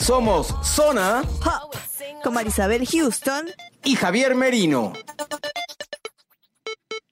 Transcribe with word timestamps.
Somos 0.00 0.54
Zona 0.62 1.22
con 2.24 2.34
Marisabel 2.34 2.86
Houston 2.86 3.50
y 3.84 3.94
Javier 3.96 4.34
Merino. 4.34 4.94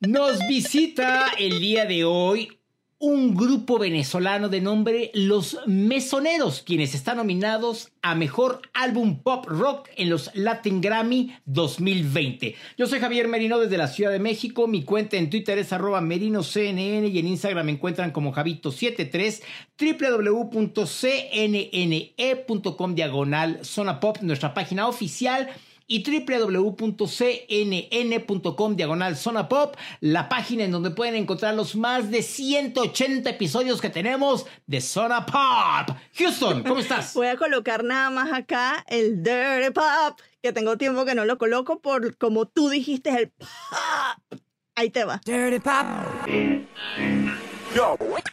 Nos 0.00 0.38
visita 0.48 1.28
el 1.38 1.60
día 1.60 1.84
de 1.84 2.04
hoy 2.04 2.57
un 3.00 3.36
grupo 3.36 3.78
venezolano 3.78 4.48
de 4.48 4.60
nombre 4.60 5.12
Los 5.14 5.60
Mesoneros, 5.66 6.62
quienes 6.62 6.96
están 6.96 7.18
nominados 7.18 7.92
a 8.02 8.16
Mejor 8.16 8.60
Álbum 8.74 9.22
Pop 9.22 9.46
Rock 9.46 9.88
en 9.96 10.10
los 10.10 10.32
Latin 10.34 10.80
Grammy 10.80 11.32
2020. 11.44 12.56
Yo 12.76 12.88
soy 12.88 12.98
Javier 12.98 13.28
Merino 13.28 13.60
desde 13.60 13.78
la 13.78 13.86
Ciudad 13.86 14.10
de 14.10 14.18
México. 14.18 14.66
Mi 14.66 14.82
cuenta 14.82 15.16
en 15.16 15.30
Twitter 15.30 15.58
es 15.58 15.72
arroba 15.72 16.00
merinoCNN 16.00 17.06
y 17.06 17.18
en 17.20 17.28
Instagram 17.28 17.66
me 17.66 17.72
encuentran 17.72 18.10
como 18.10 18.34
Javito73 18.34 19.42
www.cnne.com 19.78 20.94
diagonal 22.96 23.60
Zona 23.64 24.00
Pop, 24.00 24.18
nuestra 24.22 24.54
página 24.54 24.88
oficial 24.88 25.48
y 25.88 26.04
www.cnn.com 26.04 26.76
diagonal 28.76 29.16
zona 29.16 29.48
pop, 29.48 29.74
la 30.00 30.28
página 30.28 30.64
en 30.64 30.70
donde 30.70 30.90
pueden 30.90 31.16
encontrar 31.16 31.54
los 31.54 31.74
más 31.74 32.10
de 32.10 32.22
180 32.22 33.30
episodios 33.30 33.80
que 33.80 33.88
tenemos 33.90 34.46
de 34.66 34.80
Zona 34.80 35.24
Pop. 35.26 35.96
Houston, 36.14 36.62
¿cómo 36.62 36.78
estás? 36.80 37.14
Voy 37.18 37.28
a 37.28 37.36
colocar 37.36 37.82
nada 37.82 38.10
más 38.10 38.32
acá 38.32 38.84
el 38.88 39.22
Dirty 39.22 39.72
Pop, 39.72 40.20
que 40.42 40.52
tengo 40.52 40.76
tiempo 40.76 41.04
que 41.06 41.14
no 41.14 41.24
lo 41.24 41.38
coloco 41.38 41.80
por 41.80 42.16
como 42.18 42.46
tú 42.46 42.68
dijiste 42.68 43.10
el 43.10 43.30
pop. 43.30 43.48
Ahí 44.74 44.90
te 44.90 45.04
va. 45.04 45.20
Dirty 45.24 45.58
Pop. 45.58 45.86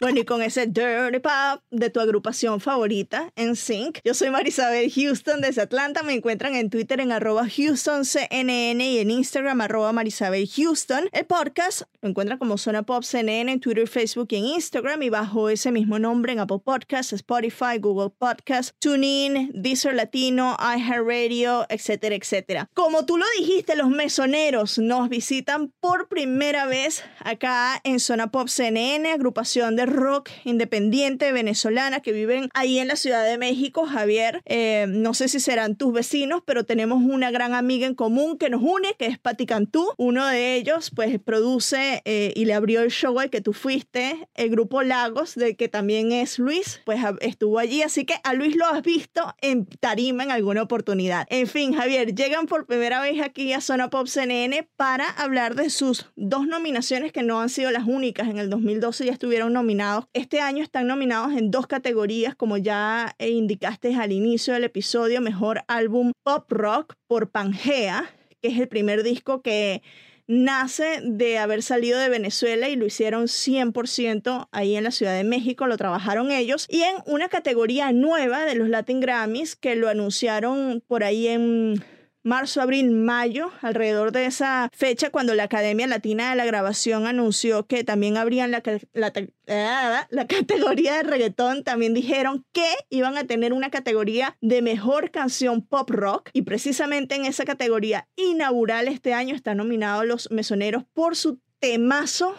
Bueno, 0.00 0.20
y 0.20 0.24
con 0.24 0.42
ese 0.42 0.66
Dirty 0.66 1.18
Pop 1.18 1.62
de 1.70 1.90
tu 1.90 2.00
agrupación 2.00 2.60
favorita, 2.60 3.32
en 3.36 3.54
Sync, 3.54 3.98
yo 4.04 4.14
soy 4.14 4.30
Marisabel 4.30 4.90
Houston 4.90 5.40
desde 5.40 5.62
Atlanta. 5.62 6.02
Me 6.02 6.14
encuentran 6.14 6.54
en 6.54 6.70
Twitter 6.70 7.00
en 7.00 7.12
arroba 7.12 7.42
HoustonCNN 7.42 8.80
y 8.80 8.98
en 8.98 9.10
Instagram 9.10 9.60
arroba 9.60 9.92
Marisabel 9.92 10.48
Houston. 10.48 11.08
El 11.12 11.26
podcast 11.26 11.82
lo 12.00 12.08
encuentran 12.08 12.38
como 12.38 12.58
Zona 12.58 12.82
Pop 12.82 13.04
CNN 13.04 13.52
en 13.52 13.60
Twitter, 13.60 13.86
Facebook 13.86 14.28
y 14.30 14.36
en 14.36 14.44
Instagram 14.46 15.02
y 15.02 15.10
bajo 15.10 15.48
ese 15.48 15.70
mismo 15.70 15.98
nombre 15.98 16.32
en 16.32 16.40
Apple 16.40 16.60
Podcasts, 16.64 17.12
Spotify, 17.12 17.78
Google 17.78 18.10
Podcasts, 18.16 18.74
TuneIn, 18.78 19.50
Deezer 19.54 19.94
Latino, 19.94 20.56
iHeartRadio, 20.60 21.66
etcétera, 21.68 22.14
etcétera. 22.14 22.70
Como 22.74 23.04
tú 23.04 23.18
lo 23.18 23.26
dijiste, 23.38 23.76
los 23.76 23.90
mesoneros 23.90 24.78
nos 24.78 25.08
visitan 25.08 25.72
por 25.80 26.08
primera 26.08 26.66
vez 26.66 27.04
acá 27.20 27.80
en 27.84 28.00
Zona 28.00 28.30
Pop 28.30 28.48
CNN, 28.48 29.18
agrupación 29.26 29.74
de 29.74 29.86
rock 29.86 30.30
independiente 30.44 31.32
venezolana 31.32 31.98
que 31.98 32.12
viven 32.12 32.48
ahí 32.54 32.78
en 32.78 32.86
la 32.86 32.94
Ciudad 32.94 33.24
de 33.24 33.38
México. 33.38 33.84
Javier, 33.84 34.40
eh, 34.44 34.86
no 34.88 35.14
sé 35.14 35.26
si 35.26 35.40
serán 35.40 35.74
tus 35.74 35.92
vecinos, 35.92 36.42
pero 36.46 36.62
tenemos 36.62 37.02
una 37.02 37.32
gran 37.32 37.52
amiga 37.52 37.88
en 37.88 37.96
común 37.96 38.38
que 38.38 38.50
nos 38.50 38.62
une, 38.62 38.94
que 38.96 39.06
es 39.06 39.18
Pati 39.18 39.44
Cantú. 39.44 39.92
Uno 39.96 40.24
de 40.28 40.54
ellos, 40.54 40.92
pues, 40.94 41.18
produce 41.18 42.02
eh, 42.04 42.32
y 42.36 42.44
le 42.44 42.54
abrió 42.54 42.82
el 42.82 42.92
show 42.92 43.18
al 43.18 43.28
que 43.28 43.40
tú 43.40 43.52
fuiste, 43.52 44.28
el 44.36 44.48
grupo 44.50 44.84
Lagos, 44.84 45.34
del 45.34 45.56
que 45.56 45.66
también 45.66 46.12
es 46.12 46.38
Luis, 46.38 46.80
pues 46.84 47.00
estuvo 47.20 47.58
allí. 47.58 47.82
Así 47.82 48.04
que 48.04 48.14
a 48.22 48.32
Luis 48.32 48.54
lo 48.54 48.66
has 48.66 48.82
visto 48.82 49.34
en 49.40 49.66
tarima 49.66 50.22
en 50.22 50.30
alguna 50.30 50.62
oportunidad. 50.62 51.26
En 51.30 51.48
fin, 51.48 51.74
Javier, 51.74 52.14
llegan 52.14 52.46
por 52.46 52.66
primera 52.66 53.00
vez 53.00 53.20
aquí 53.20 53.52
a 53.52 53.60
Zona 53.60 53.90
Pop 53.90 54.06
CNN 54.06 54.68
para 54.76 55.10
hablar 55.10 55.56
de 55.56 55.68
sus 55.68 56.06
dos 56.14 56.46
nominaciones 56.46 57.10
que 57.10 57.24
no 57.24 57.40
han 57.40 57.48
sido 57.48 57.72
las 57.72 57.88
únicas. 57.88 58.28
En 58.28 58.38
el 58.38 58.50
2012 58.50 59.06
ya 59.06 59.15
estuvieron 59.16 59.54
nominados. 59.54 60.06
Este 60.12 60.40
año 60.40 60.62
están 60.62 60.86
nominados 60.86 61.32
en 61.32 61.50
dos 61.50 61.66
categorías, 61.66 62.34
como 62.34 62.58
ya 62.58 63.14
eh, 63.18 63.30
indicaste 63.30 63.94
al 63.94 64.12
inicio 64.12 64.52
del 64.52 64.64
episodio, 64.64 65.22
mejor 65.22 65.64
álbum 65.68 66.12
pop 66.22 66.44
rock 66.52 66.94
por 67.06 67.30
Pangea, 67.30 68.04
que 68.42 68.48
es 68.48 68.58
el 68.58 68.68
primer 68.68 69.02
disco 69.02 69.40
que 69.40 69.82
nace 70.26 71.00
de 71.02 71.38
haber 71.38 71.62
salido 71.62 71.98
de 71.98 72.08
Venezuela 72.08 72.68
y 72.68 72.76
lo 72.76 72.84
hicieron 72.84 73.24
100% 73.24 74.48
ahí 74.50 74.76
en 74.76 74.84
la 74.84 74.90
Ciudad 74.90 75.16
de 75.16 75.24
México, 75.24 75.66
lo 75.66 75.78
trabajaron 75.78 76.30
ellos. 76.30 76.66
Y 76.68 76.82
en 76.82 76.96
una 77.06 77.28
categoría 77.28 77.92
nueva 77.92 78.44
de 78.44 78.54
los 78.54 78.68
Latin 78.68 79.00
Grammys 79.00 79.56
que 79.56 79.76
lo 79.76 79.88
anunciaron 79.88 80.82
por 80.86 81.04
ahí 81.04 81.28
en 81.28 81.82
marzo, 82.26 82.60
abril, 82.60 82.90
mayo, 82.90 83.52
alrededor 83.62 84.12
de 84.12 84.26
esa 84.26 84.68
fecha, 84.72 85.10
cuando 85.10 85.34
la 85.34 85.44
Academia 85.44 85.86
Latina 85.86 86.30
de 86.30 86.36
la 86.36 86.44
Grabación 86.44 87.06
anunció 87.06 87.66
que 87.66 87.84
también 87.84 88.16
abrían 88.16 88.50
la, 88.50 88.62
la, 88.92 89.12
ah, 89.48 90.06
la 90.10 90.26
categoría 90.26 90.96
de 90.96 91.04
reggaetón, 91.04 91.62
también 91.62 91.94
dijeron 91.94 92.44
que 92.52 92.68
iban 92.90 93.16
a 93.16 93.24
tener 93.24 93.52
una 93.52 93.70
categoría 93.70 94.36
de 94.40 94.60
mejor 94.60 95.10
canción 95.10 95.62
pop 95.62 95.88
rock. 95.90 96.30
Y 96.32 96.42
precisamente 96.42 97.14
en 97.14 97.24
esa 97.24 97.44
categoría 97.44 98.08
inaugural 98.16 98.88
este 98.88 99.14
año 99.14 99.34
están 99.34 99.58
nominados 99.58 100.04
los 100.04 100.30
mesoneros 100.30 100.84
por 100.92 101.16
su 101.16 101.40
temazo 101.60 102.34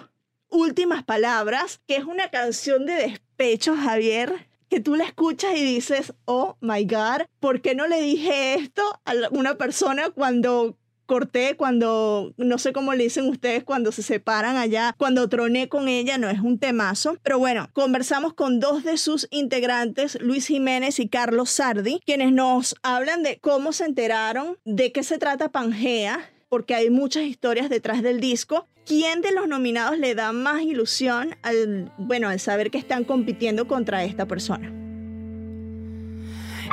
Últimas 0.50 1.04
Palabras, 1.04 1.82
que 1.88 1.96
es 1.96 2.06
una 2.06 2.30
canción 2.30 2.86
de 2.86 2.94
despecho, 2.94 3.76
Javier, 3.76 4.48
que 4.70 4.80
tú 4.80 4.96
la 4.96 5.06
escuchas 5.06 5.56
y 5.56 5.64
dices, 5.64 6.14
oh 6.26 6.58
my 6.62 6.86
God, 6.86 7.26
¿por 7.40 7.62
qué 7.62 7.76
no 7.76 7.88
le 7.88 8.02
dije 8.02 8.56
esto 8.56 8.84
a 9.06 9.14
una 9.32 9.56
persona 9.56 10.10
cuando 10.10 10.78
corté, 11.08 11.56
cuando, 11.56 12.34
no 12.38 12.60
sé 12.60 12.74
cómo 12.74 12.94
le 12.94 13.06
dicen 13.06 13.28
ustedes, 13.28 13.64
cuando 13.64 13.92
se 13.92 14.04
separan 14.04 14.58
allá, 14.58 14.94
cuando 15.00 15.28
troné 15.28 15.70
con 15.70 15.88
ella, 15.88 16.20
no 16.20 16.30
es 16.30 16.40
un 16.40 16.60
temazo. 16.60 17.18
Pero 17.24 17.40
bueno, 17.40 17.70
conversamos 17.74 18.34
con 18.34 18.60
dos 18.60 18.84
de 18.84 18.98
sus 18.98 19.28
integrantes, 19.32 20.20
Luis 20.22 20.48
Jiménez 20.48 21.00
y 21.00 21.08
Carlos 21.10 21.50
Sardi, 21.50 22.00
quienes 22.06 22.32
nos 22.32 22.76
hablan 22.84 23.24
de 23.24 23.40
cómo 23.40 23.72
se 23.72 23.86
enteraron, 23.86 24.58
de 24.66 24.92
qué 24.92 25.02
se 25.02 25.18
trata 25.18 25.50
Pangea, 25.50 26.30
porque 26.50 26.76
hay 26.76 26.90
muchas 26.90 27.24
historias 27.24 27.70
detrás 27.70 28.04
del 28.04 28.20
disco. 28.20 28.68
¿Quién 28.88 29.20
de 29.20 29.34
los 29.34 29.50
nominados 29.50 30.00
le 30.00 30.16
da 30.16 30.32
más 30.32 30.62
ilusión 30.62 31.36
al, 31.44 31.92
bueno, 31.98 32.30
al 32.30 32.40
saber 32.40 32.72
que 32.72 32.78
están 32.78 33.04
compitiendo 33.04 33.68
contra 33.68 34.06
esta 34.06 34.26
persona? 34.26 34.72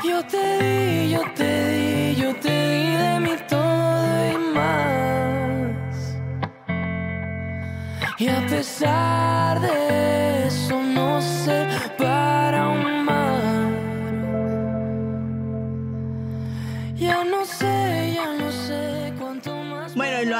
Yo 0.06 0.24
te 0.24 0.58
di, 0.62 1.10
yo 1.10 1.22
te 1.34 1.70
di, 1.70 2.14
yo 2.14 2.36
te 2.36 2.50
di 2.50 2.96
de 2.96 3.18
mi 3.18 3.36
todo 3.48 4.32
y 4.32 4.36
más. 4.54 6.16
Y 8.18 8.28
a 8.28 8.46
pesar 8.46 9.60
de 9.60 10.46
eso 10.46 10.80
no 10.80 11.20
sé 11.20 11.66
para 11.98 12.68
un 12.68 13.04
mar. 13.04 13.72
Ya 16.94 17.24
no 17.24 17.44
sé, 17.44 18.03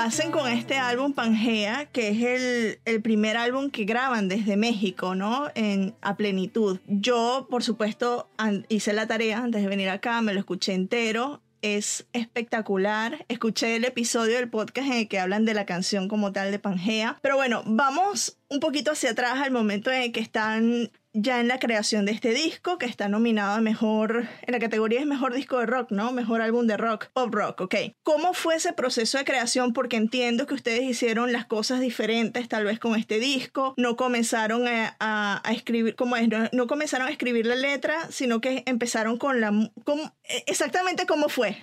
hacen 0.05 0.31
con 0.31 0.51
este 0.51 0.77
álbum 0.77 1.15
Pangea, 1.15 1.87
que 1.87 2.09
es 2.11 2.23
el, 2.23 2.79
el 2.85 3.01
primer 3.01 3.39
álbum 3.39 3.71
que 3.71 3.85
graban 3.85 4.29
desde 4.29 4.59
México, 4.59 5.15
¿no? 5.15 5.49
En, 5.55 5.95
a 6.03 6.17
plenitud. 6.17 6.79
Yo, 6.87 7.47
por 7.51 7.63
supuesto, 7.63 8.29
hice 8.69 8.93
la 8.93 9.07
tarea 9.07 9.39
antes 9.39 9.63
de 9.63 9.69
venir 9.69 9.89
acá, 9.89 10.21
me 10.21 10.35
lo 10.35 10.41
escuché 10.41 10.75
entero. 10.75 11.41
Es 11.63 12.07
espectacular. 12.13 13.25
Escuché 13.29 13.77
el 13.77 13.87
episodio 13.87 14.37
del 14.37 14.51
podcast 14.51 14.89
en 14.89 14.93
el 14.93 15.09
que 15.09 15.19
hablan 15.19 15.47
de 15.47 15.55
la 15.55 15.65
canción 15.65 16.09
como 16.09 16.31
tal 16.31 16.51
de 16.51 16.59
Pangea. 16.59 17.19
Pero 17.23 17.37
bueno, 17.37 17.63
vamos 17.65 18.37
un 18.51 18.61
poquito 18.61 18.91
hacia 18.91 19.13
atrás 19.13 19.39
al 19.39 19.51
momento 19.51 19.91
en 19.91 20.03
el 20.03 20.13
que 20.13 20.21
están 20.21 20.91
ya 21.17 21.41
en 21.41 21.49
la 21.49 21.59
creación 21.61 22.05
de 22.05 22.13
este 22.13 22.35
disco, 22.35 22.77
que 22.77 22.87
está 22.87 23.09
nominado 23.09 23.55
a 23.55 23.61
mejor, 23.61 24.27
en 24.43 24.53
la 24.53 24.59
categoría 24.59 25.01
es 25.01 25.07
mejor 25.07 25.33
disco 25.33 25.59
de 25.61 25.67
rock, 25.67 25.91
¿no? 25.93 26.13
Mejor 26.13 26.43
álbum 26.43 26.67
de 26.67 26.77
rock, 26.77 27.07
pop 27.13 27.33
rock, 27.33 27.61
ok. 27.63 27.75
¿Cómo 28.03 28.35
fue 28.35 28.57
ese 28.57 28.73
proceso 28.73 29.17
de 29.19 29.25
creación? 29.25 29.73
Porque 29.73 29.97
entiendo 29.97 30.47
que 30.47 30.55
ustedes 30.55 30.83
hicieron 30.83 31.33
las 31.33 31.47
cosas 31.47 31.81
diferentes, 31.81 32.49
tal 32.49 32.65
vez 32.65 32.79
con 32.81 32.97
este 32.97 33.19
disco, 33.21 33.75
no 33.77 33.97
comenzaron 33.97 34.67
a, 34.67 34.97
a- 34.99 35.41
a 35.49 35.53
escribir, 35.53 35.95
¿cómo 35.95 36.17
es? 36.17 36.29
No, 36.29 36.49
no 36.53 36.67
comenzaron 36.67 37.07
a 37.07 37.11
escribir 37.11 37.47
la 37.47 37.55
letra, 37.55 37.95
sino 38.11 38.41
que 38.41 38.65
empezaron 38.67 39.17
con 39.17 39.41
la... 39.41 39.53
¿cómo- 39.85 40.13
eh, 40.25 40.43
exactamente 40.47 41.07
cómo 41.07 41.29
fue. 41.29 41.57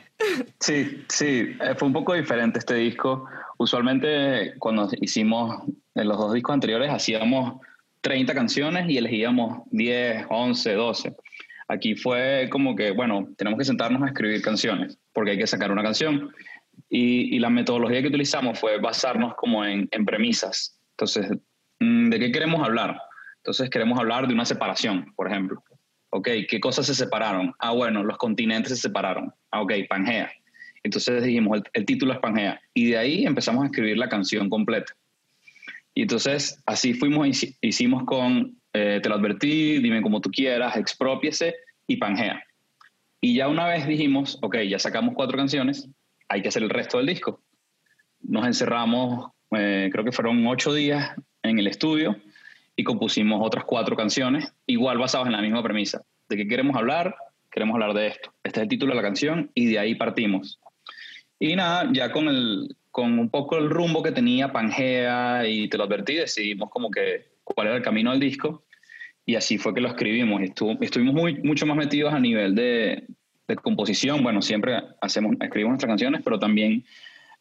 Sí, 0.60 1.04
sí, 1.10 1.56
eh, 1.62 1.76
fue 1.78 1.88
un 1.88 1.94
poco 1.94 2.14
diferente 2.14 2.60
este 2.60 2.76
disco. 2.76 3.26
Usualmente 3.58 4.54
cuando 4.60 4.90
hicimos 5.02 5.64
en 5.96 6.08
los 6.08 6.18
dos 6.18 6.34
discos 6.34 6.54
anteriores 6.54 6.90
hacíamos 6.92 7.60
30 8.02 8.34
canciones 8.34 8.90
y 8.90 8.98
elegíamos 8.98 9.64
10, 9.72 10.26
11, 10.30 10.74
12. 10.74 11.16
Aquí 11.68 11.96
fue 11.96 12.50
como 12.52 12.76
que, 12.76 12.92
bueno, 12.92 13.30
tenemos 13.38 13.58
que 13.58 13.66
sentarnos 13.66 14.02
a 14.04 14.08
escribir 14.08 14.42
canciones 14.42 14.98
porque 15.14 15.32
hay 15.32 15.38
que 15.38 15.48
sacar 15.48 15.72
una 15.72 15.84
canción. 15.84 16.30
Y, 16.90 17.40
la 17.40 17.50
metodología 17.50 18.02
que 18.02 18.10
utilizamos 18.10 18.60
fue 18.60 18.80
basarnos 18.80 19.36
como 19.36 19.64
en, 19.64 19.88
en 19.92 20.06
premisas. 20.06 20.78
Entonces, 20.92 21.32
mm, 21.80 22.10
¿de 22.10 22.20
qué 22.20 22.32
queremos 22.32 22.62
hablar? 22.66 23.00
Entonces 23.38 23.70
queremos 23.70 23.98
hablar 23.98 24.28
de 24.28 24.34
una 24.34 24.46
separación, 24.46 25.14
por 25.16 25.28
ejemplo. 25.28 25.64
Ok, 26.10 26.28
¿qué 26.50 26.60
cosas 26.60 26.88
se 26.88 26.96
separaron? 26.96 27.54
Ah, 27.60 27.72
bueno, 27.72 28.04
los 28.04 28.18
continentes 28.18 28.74
se 28.74 28.88
separaron. 28.88 29.34
Ah, 29.52 29.62
ok, 29.62 29.74
Pangea. 29.88 30.30
Entonces 30.84 31.24
dijimos, 31.24 31.58
el, 31.58 31.64
el 31.74 31.86
título 31.86 32.14
es 32.14 32.20
Pangea. 32.20 32.60
Y 32.74 32.90
de 32.90 32.98
ahí 32.98 33.26
empezamos 33.26 33.64
a 33.64 33.68
escribir 33.68 33.98
la 33.98 34.10
canción 34.10 34.50
completa. 34.50 34.94
Y 35.94 36.04
entonces 36.04 36.62
así 36.66 36.94
fuimos, 36.94 37.28
hici- 37.28 37.58
hicimos 37.62 38.04
con 38.06 38.56
eh, 38.74 39.00
Te 39.04 39.10
lo 39.10 39.16
advertí, 39.16 39.80
Dime 39.80 40.02
como 40.02 40.22
tú 40.22 40.30
quieras, 40.32 40.78
Expropiese 40.78 41.56
y 41.88 41.98
Pangea. 41.98 42.44
Y 43.20 43.36
ya 43.36 43.48
una 43.48 43.68
vez 43.68 43.86
dijimos, 43.86 44.40
ok, 44.42 44.58
ya 44.68 44.80
sacamos 44.80 45.14
cuatro 45.16 45.38
canciones, 45.38 45.88
hay 46.28 46.42
que 46.42 46.48
hacer 46.48 46.64
el 46.64 46.70
resto 46.70 46.98
del 46.98 47.08
disco. 47.08 47.42
Nos 48.22 48.46
encerramos, 48.48 49.32
eh, 49.52 49.90
creo 49.92 50.06
que 50.06 50.12
fueron 50.12 50.46
ocho 50.48 50.74
días 50.74 51.12
en 51.44 51.60
el 51.60 51.68
estudio 51.68 52.16
y 52.76 52.84
compusimos 52.84 53.40
otras 53.44 53.66
cuatro 53.66 53.96
canciones, 53.96 54.52
igual 54.66 54.98
basadas 54.98 55.28
en 55.28 55.34
la 55.34 55.42
misma 55.42 55.62
premisa. 55.62 56.02
¿De 56.30 56.38
qué 56.38 56.48
queremos 56.48 56.76
hablar? 56.78 57.16
Queremos 57.52 57.74
hablar 57.76 57.94
de 57.94 58.08
esto. 58.08 58.34
Este 58.44 58.60
es 58.60 58.64
el 58.64 58.70
título 58.70 58.94
de 58.94 58.96
la 58.96 59.08
canción 59.08 59.52
y 59.54 59.66
de 59.68 59.78
ahí 59.78 59.96
partimos. 59.96 60.60
Y 61.38 61.56
nada, 61.56 61.90
ya 61.92 62.12
con, 62.12 62.28
el, 62.30 62.76
con 62.92 63.18
un 63.18 63.30
poco 63.30 63.58
el 63.58 63.70
rumbo 63.70 64.04
que 64.04 64.12
tenía 64.12 64.52
Pangea 64.52 65.48
y 65.48 65.70
te 65.70 65.78
lo 65.78 65.86
advertí, 65.86 66.16
decidimos 66.16 66.70
como 66.70 66.92
que 66.92 67.32
cuál 67.44 67.68
era 67.68 67.78
el 67.78 67.84
camino 67.84 68.12
del 68.12 68.20
disco 68.20 68.64
y 69.26 69.36
así 69.36 69.58
fue 69.58 69.74
que 69.74 69.82
lo 69.82 69.88
escribimos. 69.88 70.42
Estuvimos 70.42 71.14
muy, 71.14 71.42
mucho 71.42 71.66
más 71.66 71.78
metidos 71.78 72.14
a 72.14 72.20
nivel 72.20 72.56
de, 72.56 73.08
de 73.48 73.56
composición. 73.56 74.24
Bueno, 74.24 74.42
siempre 74.42 74.82
hacemos, 75.02 75.36
escribimos 75.40 75.72
nuestras 75.72 75.92
canciones, 75.92 76.22
pero 76.24 76.40
también 76.40 76.86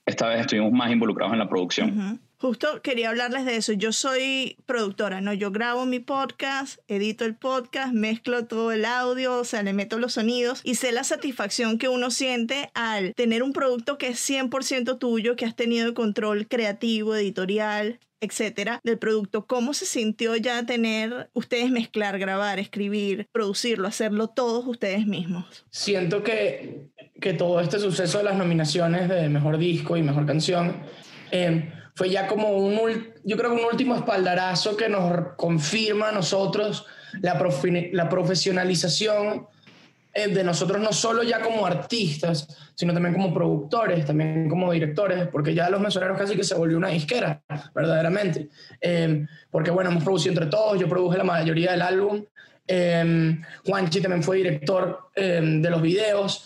esta 0.07 0.29
vez 0.29 0.41
estuvimos 0.41 0.73
más 0.73 0.91
involucrados 0.91 1.33
en 1.33 1.39
la 1.39 1.49
producción. 1.49 2.21
Justo 2.41 2.81
quería 2.81 3.11
hablarles 3.11 3.45
de 3.45 3.57
eso. 3.57 3.75
Yo 3.75 3.93
soy 3.93 4.57
productora, 4.65 5.21
¿no? 5.21 5.35
Yo 5.35 5.51
grabo 5.51 5.85
mi 5.85 6.01
podcast, 6.01 6.81
edito 6.89 7.27
el 7.27 7.35
podcast, 7.35 7.93
mezclo 7.93 8.47
todo 8.47 8.73
el 8.73 8.87
audio, 8.87 9.37
o 9.37 9.45
sea, 9.45 9.63
le 9.63 9.75
meto 9.75 9.99
los 9.99 10.15
sonidos 10.15 10.63
y 10.65 10.77
sé 10.77 10.91
la 10.91 11.05
satisfacción 11.05 11.77
que 11.77 11.91
uno 11.91 12.11
siente 12.11 12.71
al 12.73 13.13
tener 13.15 13.43
un 13.43 13.53
producto 13.53 13.99
que 13.99 14.09
es 14.09 14.31
100% 14.31 14.99
tuyo, 14.99 15.37
que 15.37 15.45
has 15.45 15.55
tenido 15.55 15.87
el 15.87 15.93
control 15.93 16.49
creativo, 16.49 17.15
editorial, 17.15 18.01
etcétera, 18.23 18.81
del 18.85 18.97
producto. 18.97 19.45
¿Cómo 19.45 19.75
se 19.75 19.85
sintió 19.85 20.35
ya 20.35 20.65
tener 20.65 21.29
ustedes 21.35 21.71
mezclar, 21.71 22.19
grabar, 22.19 22.59
escribir, 22.59 23.29
producirlo, 23.33 23.87
hacerlo 23.87 24.29
todos 24.29 24.67
ustedes 24.67 25.07
mismos? 25.07 25.67
siento 25.69 26.23
que, 26.23 26.89
que 27.21 27.35
todo 27.35 27.61
este 27.61 27.79
suceso 27.79 28.17
de 28.17 28.25
las 28.25 28.39
nominaciones 28.39 29.11
de 29.11 29.29
mejor 29.29 29.59
disco 29.59 29.99
y 29.99 30.03
mejor 30.03 30.25
canción 30.25 30.75
eh, 31.33 31.71
fue 31.95 32.11
ya 32.11 32.27
como 32.27 32.49
un, 32.51 32.79
yo 33.25 33.37
creo 33.37 33.53
un 33.53 33.65
último 33.71 33.95
espaldarazo 33.95 34.77
que 34.77 34.89
nos 34.89 35.35
confirma 35.37 36.09
a 36.11 36.13
nosotros 36.13 36.87
la, 37.21 37.41
la 37.93 38.09
profesionalización 38.09 39.47
eh, 40.13 40.29
de 40.29 40.43
nosotros 40.43 40.81
no 40.81 40.93
solo 40.93 41.23
ya 41.23 41.41
como 41.41 41.65
artistas, 41.67 42.73
sino 42.75 42.93
también 42.93 43.15
como 43.15 43.33
productores, 43.33 44.05
también 44.05 44.49
como 44.49 44.73
directores, 44.73 45.29
porque 45.29 45.55
ya 45.55 45.71
Los 45.71 45.81
Mesoneros 45.81 46.19
casi 46.19 46.35
que 46.35 46.43
se 46.43 46.55
volvió 46.55 46.77
una 46.79 46.89
disquera, 46.89 47.43
verdaderamente. 47.75 48.49
Eh, 48.81 49.27
porque 49.51 49.71
bueno, 49.71 49.91
hemos 49.91 50.03
producido 50.03 50.33
entre 50.33 50.47
todos, 50.47 50.81
yo 50.81 50.89
produje 50.89 51.19
la 51.19 51.25
mayoría 51.25 51.73
del 51.73 51.83
álbum, 51.83 52.25
eh, 52.73 53.41
Juanchi 53.67 54.01
también 54.01 54.23
fue 54.23 54.37
director 54.37 55.11
eh, 55.17 55.41
de 55.43 55.71
los 55.71 55.83
videos, 55.83 56.45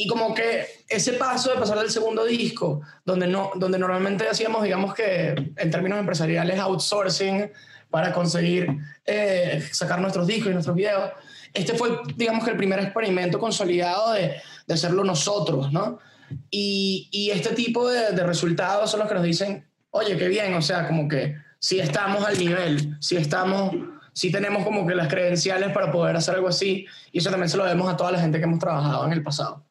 y 0.00 0.06
como 0.06 0.32
que 0.32 0.64
ese 0.88 1.14
paso 1.14 1.50
de 1.50 1.56
pasar 1.56 1.76
del 1.80 1.90
segundo 1.90 2.24
disco, 2.24 2.82
donde, 3.04 3.26
no, 3.26 3.50
donde 3.56 3.80
normalmente 3.80 4.28
hacíamos, 4.28 4.62
digamos 4.62 4.94
que 4.94 5.34
en 5.56 5.70
términos 5.72 5.98
empresariales, 5.98 6.56
outsourcing 6.60 7.50
para 7.90 8.12
conseguir 8.12 8.68
eh, 9.04 9.60
sacar 9.72 10.00
nuestros 10.00 10.28
discos 10.28 10.50
y 10.50 10.54
nuestros 10.54 10.76
videos, 10.76 11.10
este 11.52 11.74
fue, 11.74 11.98
digamos 12.14 12.44
que 12.44 12.52
el 12.52 12.56
primer 12.56 12.78
experimento 12.78 13.40
consolidado 13.40 14.12
de, 14.12 14.36
de 14.68 14.74
hacerlo 14.74 15.02
nosotros, 15.02 15.72
¿no? 15.72 15.98
Y, 16.48 17.08
y 17.10 17.30
este 17.30 17.56
tipo 17.56 17.90
de, 17.90 18.12
de 18.12 18.22
resultados 18.22 18.92
son 18.92 19.00
los 19.00 19.08
que 19.08 19.16
nos 19.16 19.24
dicen, 19.24 19.68
oye, 19.90 20.16
qué 20.16 20.28
bien, 20.28 20.54
o 20.54 20.62
sea, 20.62 20.86
como 20.86 21.08
que 21.08 21.34
si 21.58 21.80
estamos 21.80 22.24
al 22.24 22.38
nivel, 22.38 22.96
si 23.00 23.16
estamos, 23.16 23.74
si 24.12 24.30
tenemos 24.30 24.62
como 24.62 24.86
que 24.86 24.94
las 24.94 25.08
credenciales 25.08 25.72
para 25.72 25.90
poder 25.90 26.14
hacer 26.14 26.36
algo 26.36 26.46
así, 26.46 26.86
y 27.10 27.18
eso 27.18 27.30
también 27.30 27.48
se 27.48 27.56
lo 27.56 27.64
debemos 27.64 27.92
a 27.92 27.96
toda 27.96 28.12
la 28.12 28.20
gente 28.20 28.38
que 28.38 28.44
hemos 28.44 28.60
trabajado 28.60 29.04
en 29.04 29.12
el 29.12 29.24
pasado. 29.24 29.67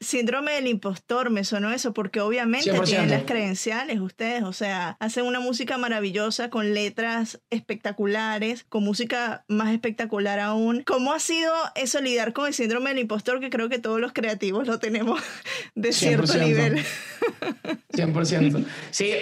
Síndrome 0.00 0.52
del 0.52 0.66
impostor, 0.66 1.28
me 1.28 1.44
sonó 1.44 1.70
eso, 1.72 1.92
porque 1.92 2.20
obviamente 2.20 2.72
100%. 2.72 2.84
tienen 2.84 3.10
las 3.10 3.24
credenciales 3.24 4.00
ustedes, 4.00 4.42
o 4.42 4.52
sea, 4.52 4.96
hacen 4.98 5.26
una 5.26 5.40
música 5.40 5.76
maravillosa 5.78 6.48
con 6.48 6.72
letras 6.72 7.40
espectaculares, 7.50 8.64
con 8.68 8.82
música 8.82 9.44
más 9.46 9.72
espectacular 9.72 10.40
aún. 10.40 10.82
¿Cómo 10.86 11.12
ha 11.12 11.20
sido 11.20 11.52
eso 11.74 12.00
lidiar 12.00 12.32
con 12.32 12.46
el 12.46 12.54
síndrome 12.54 12.90
del 12.90 13.00
impostor? 13.00 13.40
Que 13.40 13.50
creo 13.50 13.68
que 13.68 13.78
todos 13.78 14.00
los 14.00 14.12
creativos 14.12 14.66
lo 14.66 14.78
tenemos 14.78 15.20
de 15.74 15.92
cierto 15.92 16.32
100%. 16.32 16.44
nivel. 16.44 16.84
100%. 17.92 18.64
Sí, 18.90 19.12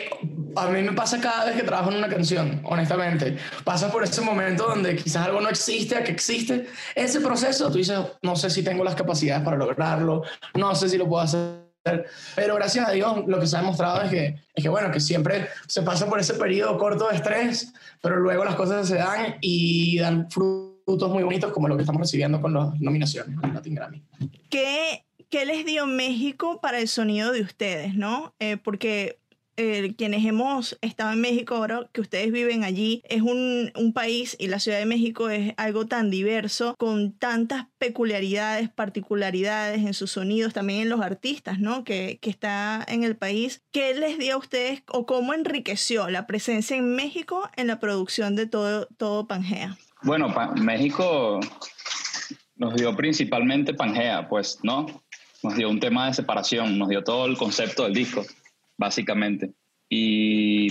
a 0.57 0.67
mí 0.69 0.83
me 0.83 0.93
pasa 0.93 1.21
cada 1.21 1.47
vez 1.47 1.57
que 1.57 1.63
trabajo 1.63 1.91
en 1.91 1.99
una 1.99 2.09
canción, 2.09 2.61
honestamente. 2.65 3.37
Pasas 3.65 3.91
por 3.93 4.03
ese 4.03 4.21
momento 4.21 4.67
donde 4.67 4.97
quizás 4.97 5.27
algo 5.27 5.41
no 5.41 5.49
existe, 5.49 5.97
a 5.97 6.03
que 6.03 6.13
existe. 6.13 6.67
Ese 6.95 7.21
proceso, 7.21 7.71
tú 7.71 7.79
dices, 7.79 7.99
no 8.23 8.37
sé 8.37 8.51
si 8.51 8.63
tengo 8.63 8.85
las 8.85 8.95
capacidades 8.95 9.45
para 9.45 9.57
lograrlo, 9.57 10.23
no 10.55 10.68
sé 10.75 10.89
si 10.89 10.99
lo 10.99 11.09
puedo 11.09 11.23
hacer. 11.23 11.69
Pero 12.35 12.55
gracias 12.57 12.89
a 12.89 12.93
Dios, 12.93 13.27
lo 13.27 13.41
que 13.41 13.47
se 13.47 13.57
ha 13.57 13.61
demostrado 13.61 14.03
es 14.03 14.11
que, 14.11 14.37
es 14.55 14.63
que, 14.63 14.69
bueno, 14.69 14.91
que 14.91 15.01
siempre 15.01 15.49
se 15.67 15.83
pasa 15.83 16.09
por 16.09 16.21
ese 16.21 16.35
periodo 16.35 16.77
corto 16.77 17.09
de 17.09 17.17
estrés, 17.17 17.73
pero 18.03 18.17
luego 18.17 18.45
las 18.45 18.57
cosas 18.57 18.87
se 18.89 18.97
dan 18.97 19.37
y 19.41 19.99
dan 19.99 20.31
frutos 20.31 21.11
muy 21.11 21.23
bonitos 21.23 21.53
como 21.53 21.69
lo 21.69 21.77
que 21.77 21.83
estamos 21.83 22.01
recibiendo 22.01 22.41
con 22.41 22.53
las 22.53 22.79
nominaciones 22.81 23.37
Latin 23.55 23.75
Grammy. 23.75 24.03
¿Qué, 24.51 25.05
qué 25.31 25.47
les 25.47 25.65
dio 25.65 25.87
México 25.87 26.61
para 26.61 26.79
el 26.79 26.89
sonido 26.89 27.33
de 27.33 27.43
ustedes, 27.43 27.95
no? 27.95 28.35
Eh, 28.39 28.57
porque 28.57 29.18
eh, 29.59 29.95
quienes 29.99 30.25
hemos 30.25 30.79
estado 30.81 31.13
en 31.13 31.21
México 31.21 31.57
ahora, 31.57 31.87
que 31.93 32.01
ustedes 32.01 32.33
viven 32.33 32.65
allí, 32.65 33.03
es 33.09 33.21
un, 33.21 33.71
un 33.75 33.93
país 33.93 34.37
y 34.39 34.47
la 34.47 34.59
Ciudad 34.61 34.79
de 34.79 34.87
México 34.87 35.29
es 35.29 35.53
algo 35.59 35.85
tan 35.87 36.11
diverso, 36.11 36.75
con 36.79 37.13
tantas 37.13 37.67
peculiaridades, 37.77 38.71
particularidades 38.71 39.81
en 39.85 39.93
sus 39.93 40.13
sonidos, 40.13 40.55
también 40.55 40.81
en 40.83 40.89
los 40.89 41.01
artistas, 41.01 41.59
¿no? 41.59 41.85
Que, 41.85 42.19
que 42.23 42.31
está 42.31 42.85
en 42.89 43.05
el 43.05 43.17
país. 43.17 43.61
¿Qué 43.73 43.95
les 43.95 44.19
dio 44.19 44.35
a 44.35 44.39
ustedes 44.39 44.83
o 44.89 45.05
cómo 45.05 45.35
enriqueció 45.35 46.09
la 46.09 46.27
presencia 46.27 46.77
en 46.77 46.95
México 46.95 47.51
en 47.57 47.67
la 47.67 47.81
producción 47.81 48.37
de 48.37 48.47
todo, 48.47 48.87
todo 48.97 49.27
Pangea? 49.27 49.77
Bueno, 50.03 50.33
Pa- 50.33 50.55
México 50.55 51.41
nos 52.57 52.75
dio 52.75 52.95
principalmente 52.97 53.75
Pangea, 53.75 54.29
pues, 54.29 54.61
¿no? 54.63 54.87
Nos 55.43 55.57
dio 55.57 55.69
un 55.69 55.81
tema 55.81 56.07
de 56.07 56.15
separación, 56.15 56.79
nos 56.79 56.89
dio 56.89 57.03
todo 57.03 57.27
el 57.27 57.37
concepto 57.37 57.85
del 57.85 57.95
disco, 57.95 58.25
básicamente. 58.79 59.53
Y 59.91 60.69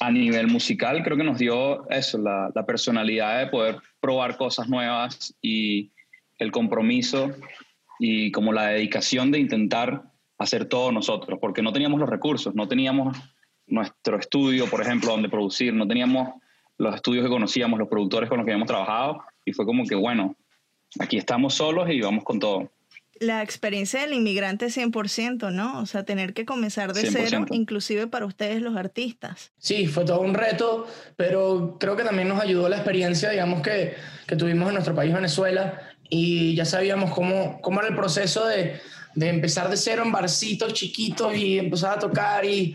a 0.00 0.10
nivel 0.10 0.46
musical 0.46 1.02
creo 1.02 1.16
que 1.16 1.24
nos 1.24 1.38
dio 1.38 1.88
eso, 1.90 2.18
la, 2.18 2.50
personalidad 2.66 3.40
de 3.40 3.46
poder 3.48 3.78
probar 4.00 4.36
cosas 4.36 4.68
nuevas 4.68 5.34
y 5.42 5.90
el 6.38 6.50
compromiso 6.52 7.30
y 7.98 8.30
como 8.30 8.52
la 8.52 8.68
dedicación 8.68 9.30
de 9.30 9.40
intentar 9.40 10.04
hacer 10.38 10.66
todo 10.66 10.92
nosotros, 10.92 11.38
porque 11.40 11.62
no 11.62 11.72
teníamos 11.72 11.98
los 11.98 12.08
recursos, 12.08 12.54
no 12.54 12.68
teníamos 12.68 13.18
nuestro 13.66 14.18
estudio, 14.18 14.66
por 14.66 14.80
ejemplo, 14.80 15.10
donde 15.10 15.28
producir, 15.28 15.74
no 15.74 15.88
teníamos 15.88 16.34
los 16.76 16.94
estudios 16.94 17.24
que 17.24 17.30
conocíamos, 17.30 17.78
los 17.78 17.88
productores 17.88 18.28
con 18.28 18.38
los 18.38 18.44
que 18.44 18.52
habíamos 18.52 18.68
trabajado, 18.68 19.24
y 19.44 19.52
fue 19.52 19.66
como 19.66 19.84
que, 19.84 19.96
bueno, 19.96 20.36
aquí 21.00 21.16
estamos 21.16 21.54
solos 21.54 21.90
y 21.90 22.00
vamos 22.00 22.22
con 22.22 22.38
todo. 22.38 22.70
La 23.20 23.42
experiencia 23.42 24.00
del 24.00 24.12
inmigrante 24.12 24.66
100%, 24.66 25.52
¿no? 25.52 25.80
O 25.80 25.86
sea, 25.86 26.04
tener 26.04 26.34
que 26.34 26.44
comenzar 26.44 26.92
de 26.92 27.10
cero, 27.10 27.46
inclusive 27.50 28.06
para 28.06 28.26
ustedes 28.26 28.62
los 28.62 28.76
artistas. 28.76 29.52
Sí, 29.58 29.86
fue 29.86 30.04
todo 30.04 30.20
un 30.20 30.34
reto, 30.34 30.86
pero 31.16 31.76
creo 31.80 31.96
que 31.96 32.04
también 32.04 32.28
nos 32.28 32.40
ayudó 32.40 32.68
la 32.68 32.76
experiencia, 32.76 33.30
digamos, 33.30 33.62
que, 33.62 33.94
que 34.26 34.36
tuvimos 34.36 34.68
en 34.68 34.74
nuestro 34.74 34.94
país, 34.94 35.12
Venezuela, 35.12 35.80
y 36.08 36.54
ya 36.54 36.64
sabíamos 36.64 37.12
cómo, 37.12 37.60
cómo 37.60 37.80
era 37.80 37.88
el 37.88 37.96
proceso 37.96 38.46
de, 38.46 38.80
de 39.14 39.28
empezar 39.28 39.68
de 39.68 39.76
cero 39.76 40.02
en 40.04 40.12
barcitos 40.12 40.72
chiquitos 40.72 41.34
y 41.34 41.58
empezar 41.58 41.96
a 41.96 41.98
tocar 41.98 42.44
y, 42.44 42.74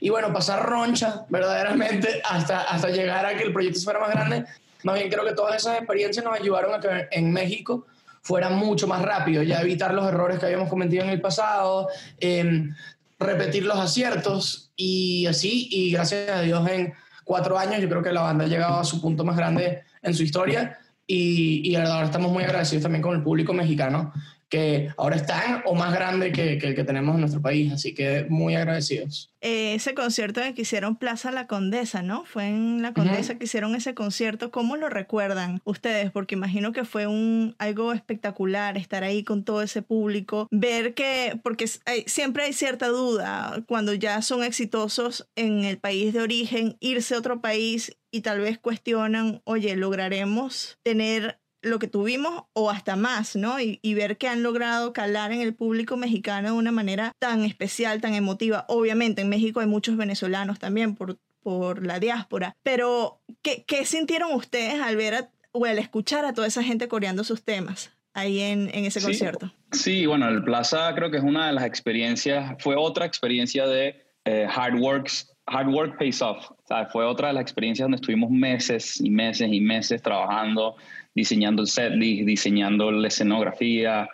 y, 0.00 0.08
bueno, 0.10 0.32
pasar 0.32 0.64
roncha 0.64 1.24
verdaderamente 1.28 2.20
hasta, 2.28 2.62
hasta 2.62 2.90
llegar 2.90 3.24
a 3.24 3.36
que 3.36 3.44
el 3.44 3.52
proyecto 3.52 3.80
fuera 3.80 4.00
más 4.00 4.10
grande. 4.10 4.44
Más 4.82 4.96
bien 4.96 5.08
creo 5.08 5.24
que 5.24 5.32
todas 5.32 5.56
esas 5.56 5.78
experiencias 5.78 6.24
nos 6.24 6.38
ayudaron 6.38 6.74
a 6.74 6.80
que 6.80 7.08
en 7.10 7.32
México 7.32 7.86
fuera 8.24 8.48
mucho 8.48 8.88
más 8.88 9.02
rápido, 9.02 9.42
ya 9.42 9.60
evitar 9.60 9.92
los 9.92 10.08
errores 10.08 10.38
que 10.38 10.46
habíamos 10.46 10.70
cometido 10.70 11.04
en 11.04 11.10
el 11.10 11.20
pasado, 11.20 11.88
em, 12.18 12.74
repetir 13.18 13.66
los 13.66 13.78
aciertos 13.78 14.72
y 14.76 15.26
así, 15.26 15.68
y 15.70 15.92
gracias 15.92 16.30
a 16.30 16.40
Dios 16.40 16.66
en 16.70 16.94
cuatro 17.24 17.58
años 17.58 17.80
yo 17.80 17.88
creo 17.88 18.02
que 18.02 18.12
la 18.12 18.22
banda 18.22 18.46
ha 18.46 18.48
llegado 18.48 18.80
a 18.80 18.84
su 18.84 19.00
punto 19.00 19.24
más 19.24 19.36
grande 19.36 19.82
en 20.02 20.14
su 20.14 20.22
historia 20.22 20.78
y, 21.06 21.70
y 21.70 21.76
ahora 21.76 22.06
estamos 22.06 22.32
muy 22.32 22.44
agradecidos 22.44 22.82
también 22.82 23.02
con 23.02 23.14
el 23.14 23.22
público 23.22 23.52
mexicano 23.52 24.12
que 24.54 24.88
ahora 24.96 25.16
es 25.16 25.26
tan 25.26 25.62
o 25.64 25.74
más 25.74 25.92
grande 25.92 26.30
que, 26.30 26.58
que, 26.58 26.68
el 26.68 26.74
que 26.76 26.84
tenemos 26.84 27.16
en 27.16 27.22
nuestro 27.22 27.42
país, 27.42 27.72
así 27.72 27.92
que 27.92 28.24
muy 28.28 28.54
agradecidos. 28.54 29.32
Eh, 29.40 29.74
ese 29.74 29.94
concierto 29.94 30.40
que 30.54 30.62
hicieron 30.62 30.94
Plaza 30.94 31.32
La 31.32 31.48
Condesa, 31.48 32.02
¿no? 32.02 32.24
Fue 32.24 32.46
en 32.46 32.80
La 32.80 32.94
Condesa 32.94 33.36
que 33.36 33.46
hicieron 33.46 33.74
ese 33.74 33.94
concierto. 33.94 34.52
¿Cómo 34.52 34.76
lo 34.76 34.88
recuerdan 34.88 35.60
ustedes? 35.64 36.12
Porque 36.12 36.36
imagino 36.36 36.72
que 36.72 36.84
fue 36.84 37.08
un, 37.08 37.56
algo 37.58 37.92
espectacular 37.92 38.78
estar 38.78 39.02
ahí 39.02 39.24
con 39.24 39.42
todo 39.42 39.60
ese 39.60 39.82
público, 39.82 40.46
ver 40.52 40.94
que, 40.94 41.38
porque 41.42 41.68
hay, 41.84 42.04
siempre 42.06 42.44
hay 42.44 42.52
cierta 42.52 42.86
duda 42.86 43.64
cuando 43.66 43.92
ya 43.92 44.22
son 44.22 44.44
exitosos 44.44 45.28
en 45.34 45.64
el 45.64 45.78
país 45.78 46.12
de 46.12 46.20
origen, 46.20 46.76
irse 46.78 47.16
a 47.16 47.18
otro 47.18 47.40
país 47.40 47.96
y 48.12 48.20
tal 48.20 48.38
vez 48.38 48.60
cuestionan, 48.60 49.42
oye, 49.44 49.74
lograremos 49.74 50.78
tener 50.84 51.40
lo 51.64 51.78
que 51.78 51.88
tuvimos 51.88 52.44
o 52.52 52.70
hasta 52.70 52.96
más, 52.96 53.36
¿no? 53.36 53.60
Y, 53.60 53.94
ver 53.94 54.16
que 54.18 54.28
han 54.28 54.42
logrado 54.42 54.92
calar 54.92 55.32
en 55.32 55.40
el 55.40 55.54
público 55.54 55.96
mexicano 55.96 56.48
de 56.48 56.54
una 56.54 56.72
manera 56.72 57.12
tan 57.18 57.44
especial, 57.44 58.00
tan 58.00 58.14
emotiva. 58.14 58.64
Obviamente 58.68 59.22
en 59.22 59.28
México 59.28 59.60
hay 59.60 59.66
muchos 59.66 59.96
venezolanos 59.96 60.58
también 60.58 60.94
por, 60.94 61.18
por 61.42 61.84
la 61.84 62.00
diáspora, 62.00 62.56
pero 62.62 63.20
¿qué, 63.42 63.64
¿qué, 63.66 63.84
sintieron 63.84 64.32
ustedes 64.32 64.80
al 64.80 64.96
ver 64.96 65.28
o 65.52 65.64
al 65.64 65.78
escuchar 65.78 66.24
a 66.24 66.34
toda 66.34 66.48
esa 66.48 66.62
gente 66.62 66.88
coreando 66.88 67.24
sus 67.24 67.42
temas? 67.42 67.90
ahí 68.16 68.40
en, 68.40 68.70
en 68.72 68.84
ese 68.84 69.02
concierto. 69.02 69.52
Sí, 69.72 70.06
bueno, 70.06 70.28
el 70.28 70.44
Plaza 70.44 70.94
creo 70.94 71.10
que 71.10 71.16
es 71.16 71.24
una 71.24 71.48
de 71.48 71.52
las 71.52 71.64
experiencias, 71.64 72.54
fue 72.60 72.76
otra 72.76 73.06
experiencia 73.06 73.66
de 73.66 74.04
eh, 74.24 74.46
hard 74.48 74.78
works 74.80 75.34
hard 75.46 75.68
work 75.68 75.98
pays 75.98 76.22
off. 76.22 76.50
O 76.50 76.66
sea, 76.66 76.86
fue 76.86 77.04
otra 77.04 77.28
de 77.28 77.34
las 77.34 77.42
experiencias 77.42 77.84
donde 77.84 77.96
estuvimos 77.96 78.30
meses 78.30 79.00
y 79.00 79.10
meses 79.10 79.48
y 79.50 79.60
meses 79.60 80.02
trabajando, 80.02 80.76
diseñando 81.14 81.62
el 81.62 81.68
setlist, 81.68 82.26
diseñando 82.26 82.90
la 82.90 83.08
escenografía 83.08 84.08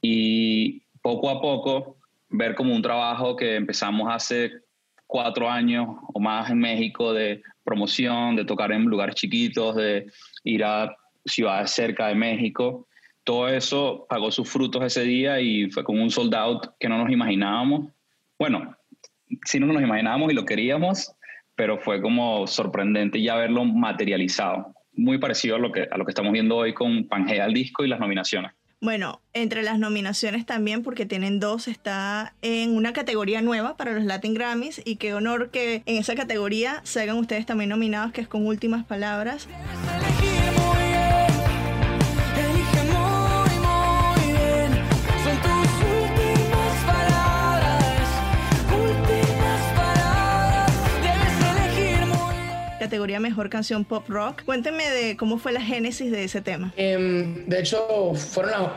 y 0.00 0.80
poco 1.00 1.30
a 1.30 1.40
poco 1.40 1.96
ver 2.28 2.54
como 2.54 2.74
un 2.74 2.82
trabajo 2.82 3.36
que 3.36 3.56
empezamos 3.56 4.08
hace 4.10 4.50
cuatro 5.06 5.50
años 5.50 5.88
o 6.12 6.20
más 6.20 6.50
en 6.50 6.58
México 6.58 7.12
de 7.12 7.42
promoción, 7.64 8.36
de 8.36 8.44
tocar 8.44 8.72
en 8.72 8.84
lugares 8.84 9.14
chiquitos, 9.14 9.76
de 9.76 10.10
ir 10.44 10.64
a 10.64 10.96
ciudades 11.24 11.70
cerca 11.70 12.08
de 12.08 12.14
México. 12.14 12.88
Todo 13.24 13.48
eso 13.48 14.06
pagó 14.08 14.32
sus 14.32 14.48
frutos 14.48 14.82
ese 14.82 15.02
día 15.02 15.40
y 15.40 15.70
fue 15.70 15.84
como 15.84 16.02
un 16.02 16.10
sold 16.10 16.34
out 16.34 16.66
que 16.80 16.88
no 16.88 16.98
nos 16.98 17.10
imaginábamos. 17.10 17.92
Bueno, 18.38 18.74
sí 19.44 19.60
no 19.60 19.66
nos 19.66 19.82
imaginábamos 19.82 20.32
y 20.32 20.34
lo 20.34 20.44
queríamos, 20.44 21.12
pero 21.54 21.78
fue 21.78 22.00
como 22.00 22.46
sorprendente 22.46 23.22
ya 23.22 23.36
verlo 23.36 23.64
materializado. 23.64 24.74
Muy 24.94 25.18
parecido 25.18 25.56
a 25.56 25.58
lo 25.58 25.72
que, 25.72 25.88
a 25.90 25.96
lo 25.96 26.04
que 26.04 26.10
estamos 26.10 26.32
viendo 26.32 26.56
hoy 26.56 26.74
con 26.74 27.08
Pangea 27.08 27.44
al 27.44 27.54
disco 27.54 27.84
y 27.84 27.88
las 27.88 28.00
nominaciones. 28.00 28.52
Bueno, 28.82 29.20
entre 29.32 29.62
las 29.62 29.78
nominaciones 29.78 30.44
también, 30.44 30.82
porque 30.82 31.06
tienen 31.06 31.38
dos, 31.38 31.68
está 31.68 32.34
en 32.42 32.74
una 32.74 32.92
categoría 32.92 33.40
nueva 33.40 33.76
para 33.76 33.92
los 33.92 34.04
Latin 34.04 34.34
Grammys 34.34 34.82
y 34.84 34.96
qué 34.96 35.14
honor 35.14 35.50
que 35.50 35.84
en 35.86 35.98
esa 35.98 36.16
categoría 36.16 36.80
se 36.82 37.00
hagan 37.00 37.16
ustedes 37.18 37.46
también 37.46 37.70
nominados, 37.70 38.10
que 38.10 38.22
es 38.22 38.26
con 38.26 38.44
últimas 38.44 38.84
palabras. 38.84 39.46
Categoría 52.82 53.20
Mejor 53.20 53.48
Canción 53.48 53.84
Pop 53.84 54.08
Rock. 54.08 54.42
Cuénteme 54.44 54.90
de 54.90 55.16
cómo 55.16 55.38
fue 55.38 55.52
la 55.52 55.60
génesis 55.60 56.10
de 56.10 56.24
ese 56.24 56.40
tema. 56.40 56.72
Em, 56.76 57.46
de 57.46 57.60
hecho, 57.60 58.12
fueron 58.16 58.72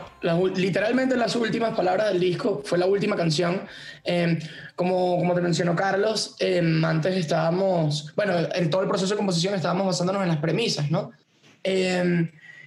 literalmente 0.54 1.16
las 1.16 1.34
últimas 1.34 1.74
palabras 1.74 2.12
del 2.12 2.20
disco, 2.20 2.62
fue 2.64 2.78
la 2.78 2.86
última 2.86 3.16
canción. 3.16 3.62
Em, 4.04 4.38
como, 4.76 5.18
como 5.18 5.34
te 5.34 5.40
mencionó 5.40 5.74
Carlos, 5.74 6.36
em, 6.38 6.84
antes 6.84 7.16
estábamos, 7.16 8.12
bueno, 8.14 8.34
en 8.54 8.70
todo 8.70 8.82
el 8.82 8.88
proceso 8.88 9.14
de 9.14 9.16
composición 9.16 9.54
estábamos 9.54 9.86
basándonos 9.86 10.22
en 10.22 10.28
las 10.28 10.38
premisas, 10.38 10.90
¿no? 10.90 11.12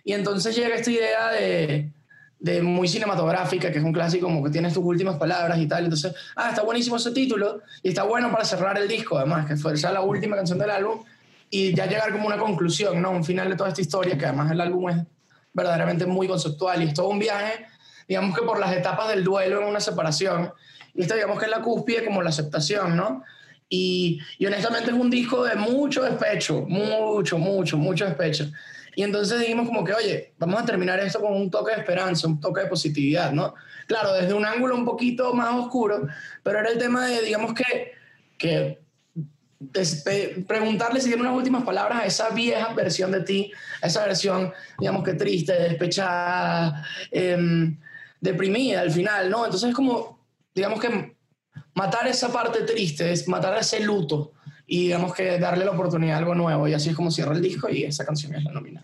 y 0.03 0.12
entonces 0.12 0.53
llega 0.58 0.75
esta 0.75 0.91
idea 0.91 1.31
de, 1.31 1.89
de 2.38 2.62
muy 2.62 2.89
cinematográfica, 2.89 3.72
que 3.72 3.77
es 3.77 3.84
un 3.86 3.93
clásico 3.93 4.25
como 4.25 4.43
que 4.43 4.50
tienes 4.50 4.74
tus 4.74 4.84
últimas 4.84 5.15
palabras 5.15 5.58
y 5.58 5.67
tal. 5.67 5.86
Entonces, 5.86 6.13
ah, 6.36 6.50
está 6.50 6.63
buenísimo 6.63 6.98
ese 6.98 7.12
título 7.12 7.62
y 7.81 7.89
está 7.89 8.03
bueno 8.03 8.29
para 8.29 8.43
cerrar 8.43 8.77
el 8.77 8.89
disco, 8.89 9.17
además, 9.17 9.48
que 9.48 9.55
fue 9.55 9.74
ya 9.77 9.89
la 9.93 10.01
última 10.01 10.36
canción 10.36 10.60
del 10.60 10.72
álbum 10.72 11.00
y 11.49 11.73
ya 11.73 11.87
llegar 11.87 12.11
como 12.11 12.27
una 12.27 12.37
conclusión, 12.37 13.01
¿no? 13.01 13.11
Un 13.11 13.23
final 13.23 13.49
de 13.49 13.55
toda 13.55 13.69
esta 13.69 13.81
historia, 13.81 14.17
que 14.17 14.25
además 14.25 14.51
el 14.51 14.61
álbum 14.61 14.89
es 14.89 14.97
verdaderamente 15.53 16.05
muy 16.05 16.27
conceptual 16.27 16.81
y 16.83 16.87
es 16.87 16.93
todo 16.93 17.09
un 17.09 17.19
viaje, 17.19 17.65
digamos 18.07 18.37
que 18.37 18.45
por 18.45 18.59
las 18.59 18.75
etapas 18.75 19.09
del 19.09 19.23
duelo 19.23 19.61
en 19.61 19.67
una 19.67 19.79
separación. 19.79 20.51
Y 20.93 21.01
esto 21.01 21.15
digamos 21.15 21.39
que 21.39 21.45
es 21.45 21.51
la 21.51 21.61
cúspide 21.61 22.05
como 22.05 22.21
la 22.21 22.29
aceptación, 22.29 22.95
¿no? 22.95 23.23
Y, 23.67 24.19
y 24.37 24.45
honestamente 24.45 24.91
es 24.91 24.97
un 24.97 25.09
disco 25.09 25.43
de 25.43 25.55
mucho 25.55 26.03
despecho, 26.03 26.65
mucho, 26.67 27.37
mucho, 27.37 27.77
mucho 27.77 28.05
despecho. 28.05 28.49
Y 28.95 29.03
entonces 29.03 29.39
dijimos 29.39 29.67
como 29.67 29.83
que, 29.83 29.93
oye, 29.93 30.33
vamos 30.37 30.61
a 30.61 30.65
terminar 30.65 30.99
esto 30.99 31.21
con 31.21 31.33
un 31.33 31.49
toque 31.49 31.73
de 31.73 31.79
esperanza, 31.79 32.27
un 32.27 32.39
toque 32.39 32.61
de 32.61 32.67
positividad, 32.67 33.31
¿no? 33.31 33.53
Claro, 33.87 34.13
desde 34.13 34.33
un 34.33 34.45
ángulo 34.45 34.75
un 34.75 34.85
poquito 34.85 35.33
más 35.33 35.53
oscuro, 35.55 36.07
pero 36.43 36.59
era 36.59 36.69
el 36.69 36.77
tema 36.77 37.07
de, 37.07 37.21
digamos 37.21 37.53
que, 37.53 37.93
que 38.37 38.79
preguntarle 40.47 41.01
si 41.01 41.07
tiene 41.07 41.21
unas 41.21 41.35
últimas 41.35 41.63
palabras 41.63 42.01
a 42.01 42.05
esa 42.05 42.29
vieja 42.29 42.73
versión 42.73 43.11
de 43.11 43.21
ti, 43.21 43.51
a 43.81 43.87
esa 43.87 44.05
versión, 44.05 44.53
digamos 44.79 45.03
que 45.03 45.13
triste, 45.13 45.53
despechada, 45.53 46.85
em, 47.11 47.77
deprimida 48.21 48.81
al 48.81 48.91
final, 48.91 49.29
¿no? 49.29 49.45
Entonces 49.45 49.69
es 49.69 49.75
como, 49.75 50.25
digamos 50.55 50.79
que 50.79 51.15
matar 51.75 52.07
esa 52.07 52.31
parte 52.31 52.61
triste, 52.61 53.11
es 53.11 53.27
matar 53.27 53.57
ese 53.57 53.81
luto 53.81 54.33
y 54.65 54.83
digamos 54.83 55.13
que 55.13 55.39
darle 55.39 55.65
la 55.65 55.71
oportunidad 55.71 56.15
a 56.15 56.19
algo 56.19 56.35
nuevo 56.35 56.67
y 56.67 56.73
así 56.73 56.89
es 56.89 56.95
como 56.95 57.11
cierra 57.11 57.33
el 57.33 57.41
disco 57.41 57.69
y 57.69 57.83
esa 57.83 58.05
canción 58.05 58.35
es 58.35 58.43
la 58.43 58.53
nómina. 58.53 58.83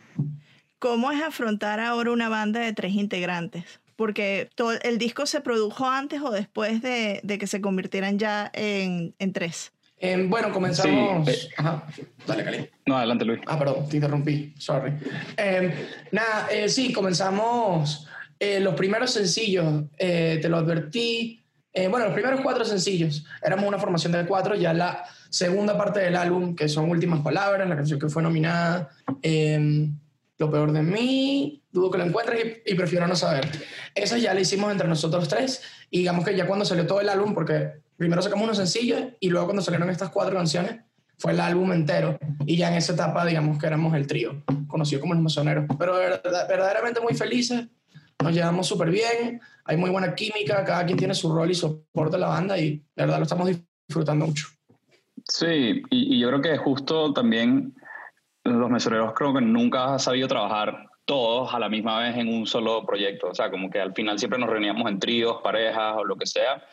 ¿Cómo 0.79 1.11
es 1.11 1.21
afrontar 1.21 1.79
ahora 1.79 2.11
una 2.11 2.27
banda 2.27 2.59
de 2.59 2.73
tres 2.73 2.93
integrantes? 2.93 3.63
Porque 3.95 4.49
todo, 4.55 4.73
el 4.81 4.97
disco 4.97 5.25
se 5.25 5.39
produjo 5.39 5.87
antes 5.87 6.21
o 6.21 6.31
después 6.31 6.81
de, 6.81 7.21
de 7.23 7.37
que 7.37 7.47
se 7.47 7.61
convirtieran 7.61 8.19
ya 8.19 8.51
en, 8.53 9.15
en 9.19 9.31
tres. 9.31 9.71
Em, 9.97 10.29
bueno, 10.29 10.51
comenzamos. 10.51 11.27
Eh, 11.27 11.49
Ajá. 11.57 11.87
Dale, 12.27 12.43
Cali. 12.43 12.69
No, 12.85 12.97
adelante, 12.97 13.25
Luis. 13.25 13.39
Ah, 13.47 13.57
perdón, 13.57 13.87
te 13.87 13.97
interrumpí. 13.97 14.53
Sorry. 14.57 14.93
Em, 15.37 15.71
nada, 16.11 16.47
eh, 16.51 16.67
sí, 16.67 16.91
comenzamos 16.91 18.07
eh, 18.39 18.59
los 18.59 18.75
primeros 18.75 19.11
sencillos. 19.11 19.85
te 19.97 20.49
lo 20.49 20.57
advertí. 20.57 21.41
bueno, 21.89 22.05
los 22.05 22.13
primeros 22.13 22.41
cuatro 22.41 22.65
sencillos. 22.65 23.25
Éramos 23.41 23.65
una 23.65 23.79
formación 23.79 24.11
de 24.11 24.25
cuatro. 24.25 24.55
Ya 24.55 24.73
la 24.73 25.05
segunda 25.29 25.77
parte 25.77 26.01
del 26.01 26.15
álbum, 26.15 26.55
que 26.55 26.67
son 26.67 26.89
Últimas 26.89 27.21
Palabras, 27.21 27.67
la 27.67 27.75
canción 27.75 27.99
que 27.99 28.09
fue 28.09 28.21
nominada. 28.21 28.89
Em, 29.21 29.97
lo 30.37 30.51
peor 30.51 30.73
de 30.73 30.81
mí, 30.81 31.63
dudo 31.71 31.91
que 31.91 31.97
lo 31.97 32.03
encuentres 32.03 32.61
y, 32.65 32.73
y, 32.73 32.75
prefiero 32.75 33.07
no 33.07 33.15
saber. 33.15 33.49
Esa 33.93 34.17
ya 34.17 34.33
la 34.33 34.41
hicimos 34.41 34.69
entre 34.69 34.87
nosotros 34.89 35.29
tres 35.29 35.61
y 35.89 35.99
digamos 35.99 36.25
que 36.25 36.35
ya 36.35 36.45
cuando 36.45 36.65
salió 36.65 36.85
todo 36.85 36.99
el 36.99 37.07
álbum, 37.07 37.33
porque 37.33 37.84
primero 37.97 38.21
sacamos 38.21 38.45
unos 38.45 38.57
sencillos 38.57 39.01
y 39.19 39.29
luego 39.29 39.47
cuando 39.47 39.61
salieron 39.61 39.89
estas 39.89 40.09
cuatro 40.09 40.35
canciones 40.35 40.81
fue 41.17 41.31
el 41.31 41.39
álbum 41.39 41.71
entero 41.71 42.17
y 42.45 42.57
ya 42.57 42.69
en 42.69 42.75
esa 42.75 42.93
etapa 42.93 43.25
digamos 43.25 43.57
que 43.57 43.67
éramos 43.67 43.93
el 43.95 44.07
trío, 44.07 44.43
conocido 44.67 45.01
como 45.01 45.13
los 45.13 45.23
masoneros, 45.23 45.65
pero 45.79 45.95
verdaderamente 45.95 46.99
muy 46.99 47.13
felices, 47.13 47.67
nos 48.21 48.33
llevamos 48.33 48.67
súper 48.67 48.89
bien, 48.89 49.41
hay 49.63 49.77
muy 49.77 49.89
buena 49.89 50.13
química, 50.13 50.63
cada 50.65 50.85
quien 50.85 50.97
tiene 50.97 51.13
su 51.13 51.33
rol 51.33 51.51
y 51.51 51.55
soporta 51.55 52.17
la 52.17 52.27
banda 52.27 52.57
y 52.57 52.71
de 52.71 52.83
verdad 52.95 53.17
lo 53.17 53.23
estamos 53.23 53.49
disfrutando 53.87 54.25
mucho. 54.25 54.47
Sí, 55.27 55.81
y, 55.89 56.15
y 56.15 56.19
yo 56.19 56.27
creo 56.27 56.41
que 56.41 56.57
justo 56.57 57.13
también 57.13 57.73
los 58.43 58.69
mesoneros 58.69 59.13
creo 59.13 59.33
que 59.33 59.41
nunca 59.41 59.93
han 59.93 59.99
sabido 59.99 60.27
trabajar 60.27 60.87
todos 61.05 61.53
a 61.53 61.59
la 61.59 61.69
misma 61.69 61.99
vez 61.99 62.17
en 62.17 62.27
un 62.27 62.45
solo 62.45 62.85
proyecto. 62.85 63.27
O 63.29 63.35
sea, 63.35 63.49
como 63.49 63.69
que 63.69 63.79
al 63.79 63.93
final 63.93 64.19
siempre 64.19 64.39
nos 64.39 64.49
reuníamos 64.49 64.89
en 64.89 64.99
tríos, 64.99 65.37
parejas 65.43 65.95
o 65.97 66.03
lo 66.03 66.15
que 66.15 66.25
sea. 66.25 66.63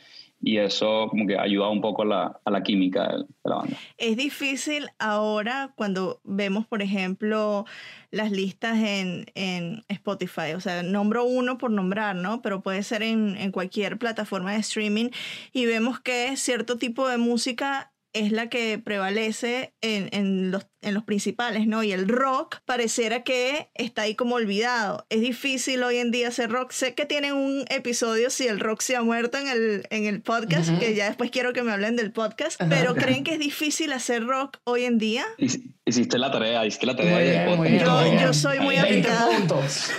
Y 0.42 0.58
eso 0.58 1.06
como 1.08 1.26
que 1.26 1.38
ayuda 1.38 1.68
un 1.68 1.80
poco 1.80 2.02
a 2.02 2.06
la, 2.06 2.40
a 2.44 2.50
la 2.50 2.62
química 2.64 3.06
de, 3.06 3.25
la 3.44 3.56
banda. 3.56 3.76
Es 3.96 4.16
difícil 4.16 4.88
ahora 4.99 5.72
cuando 5.76 6.20
vemos, 6.25 6.66
por 6.66 6.82
ejemplo, 6.82 7.64
las 8.11 8.32
listas 8.32 8.76
en, 8.78 9.26
en 9.34 9.84
Spotify. 9.88 10.54
O 10.56 10.61
sea, 10.61 10.82
nombro 10.82 11.25
uno 11.25 11.58
por 11.58 11.70
nombrar, 11.70 12.16
¿no? 12.16 12.42
Pero 12.42 12.61
puede 12.61 12.82
ser 12.82 13.04
en, 13.04 13.37
en 13.37 13.52
cualquier 13.52 13.99
plataforma 13.99 14.52
de 14.52 14.58
streaming. 14.58 15.11
Y 15.52 15.66
vemos 15.66 16.00
que 16.00 16.37
cierto 16.37 16.76
tipo 16.76 17.08
de 17.08 17.18
música 17.18 17.91
es 18.14 18.31
la 18.33 18.49
que 18.49 18.78
prevalece 18.78 19.73
en, 19.81 20.09
en, 20.12 20.50
los, 20.50 20.66
en 20.83 20.92
los 20.95 21.02
principales, 21.04 21.66
¿no? 21.66 21.83
Y 21.83 21.92
el 21.92 22.09
rock 22.09 22.57
pareciera 22.66 23.23
que 23.25 23.71
está 23.75 24.02
ahí 24.02 24.14
como 24.14 24.35
olvidado. 24.35 25.07
Es 25.09 25.21
difícil 25.23 25.83
hoy 25.83 25.97
en 25.97 26.11
día 26.11 26.28
hacer 26.28 26.50
rock. 26.50 26.73
Sé 26.73 26.95
que 26.95 27.07
tienen 27.07 27.33
un 27.33 27.64
episodio 27.71 28.28
si 28.31 28.47
el 28.47 28.61
rock 28.61 28.81
se 28.83 28.97
ha 28.97 29.02
muerto 29.02 29.38
en 29.38 29.49
el, 29.49 29.87
en 29.90 30.04
el 30.07 30.21
podcast, 30.21 30.71
Ujú. 30.71 30.81
que 30.81 30.95
ya 30.95 31.07
después 31.07 31.31
quiero 31.31 31.52
que 31.54 31.62
me 31.62 31.73
hablen 31.73 31.97
del 31.97 32.12
podcast, 32.12 32.61
Ajá. 32.61 32.71
pero 32.71 32.95
¿creen 32.95 33.25
que 33.25 33.33
es 33.33 33.38
difícil 33.38 33.92
hacer 33.92 34.25
rock 34.26 34.59
hoy 34.64 34.85
en 34.85 34.99
día? 34.99 35.25
Hic- 35.38 35.71
Hiciste 35.85 36.16
la 36.16 36.31
tarea, 36.31 36.64
hiciste 36.64 36.87
la 36.87 36.95
tarea 36.95 37.45
bien, 37.47 37.61
bien. 37.62 37.78
Yo- 37.81 38.21
yo 38.21 38.33
soy 38.33 38.61
muy 38.61 38.76
20 38.76 38.88
aplicada. 38.88 39.26
puntos. 39.37 39.90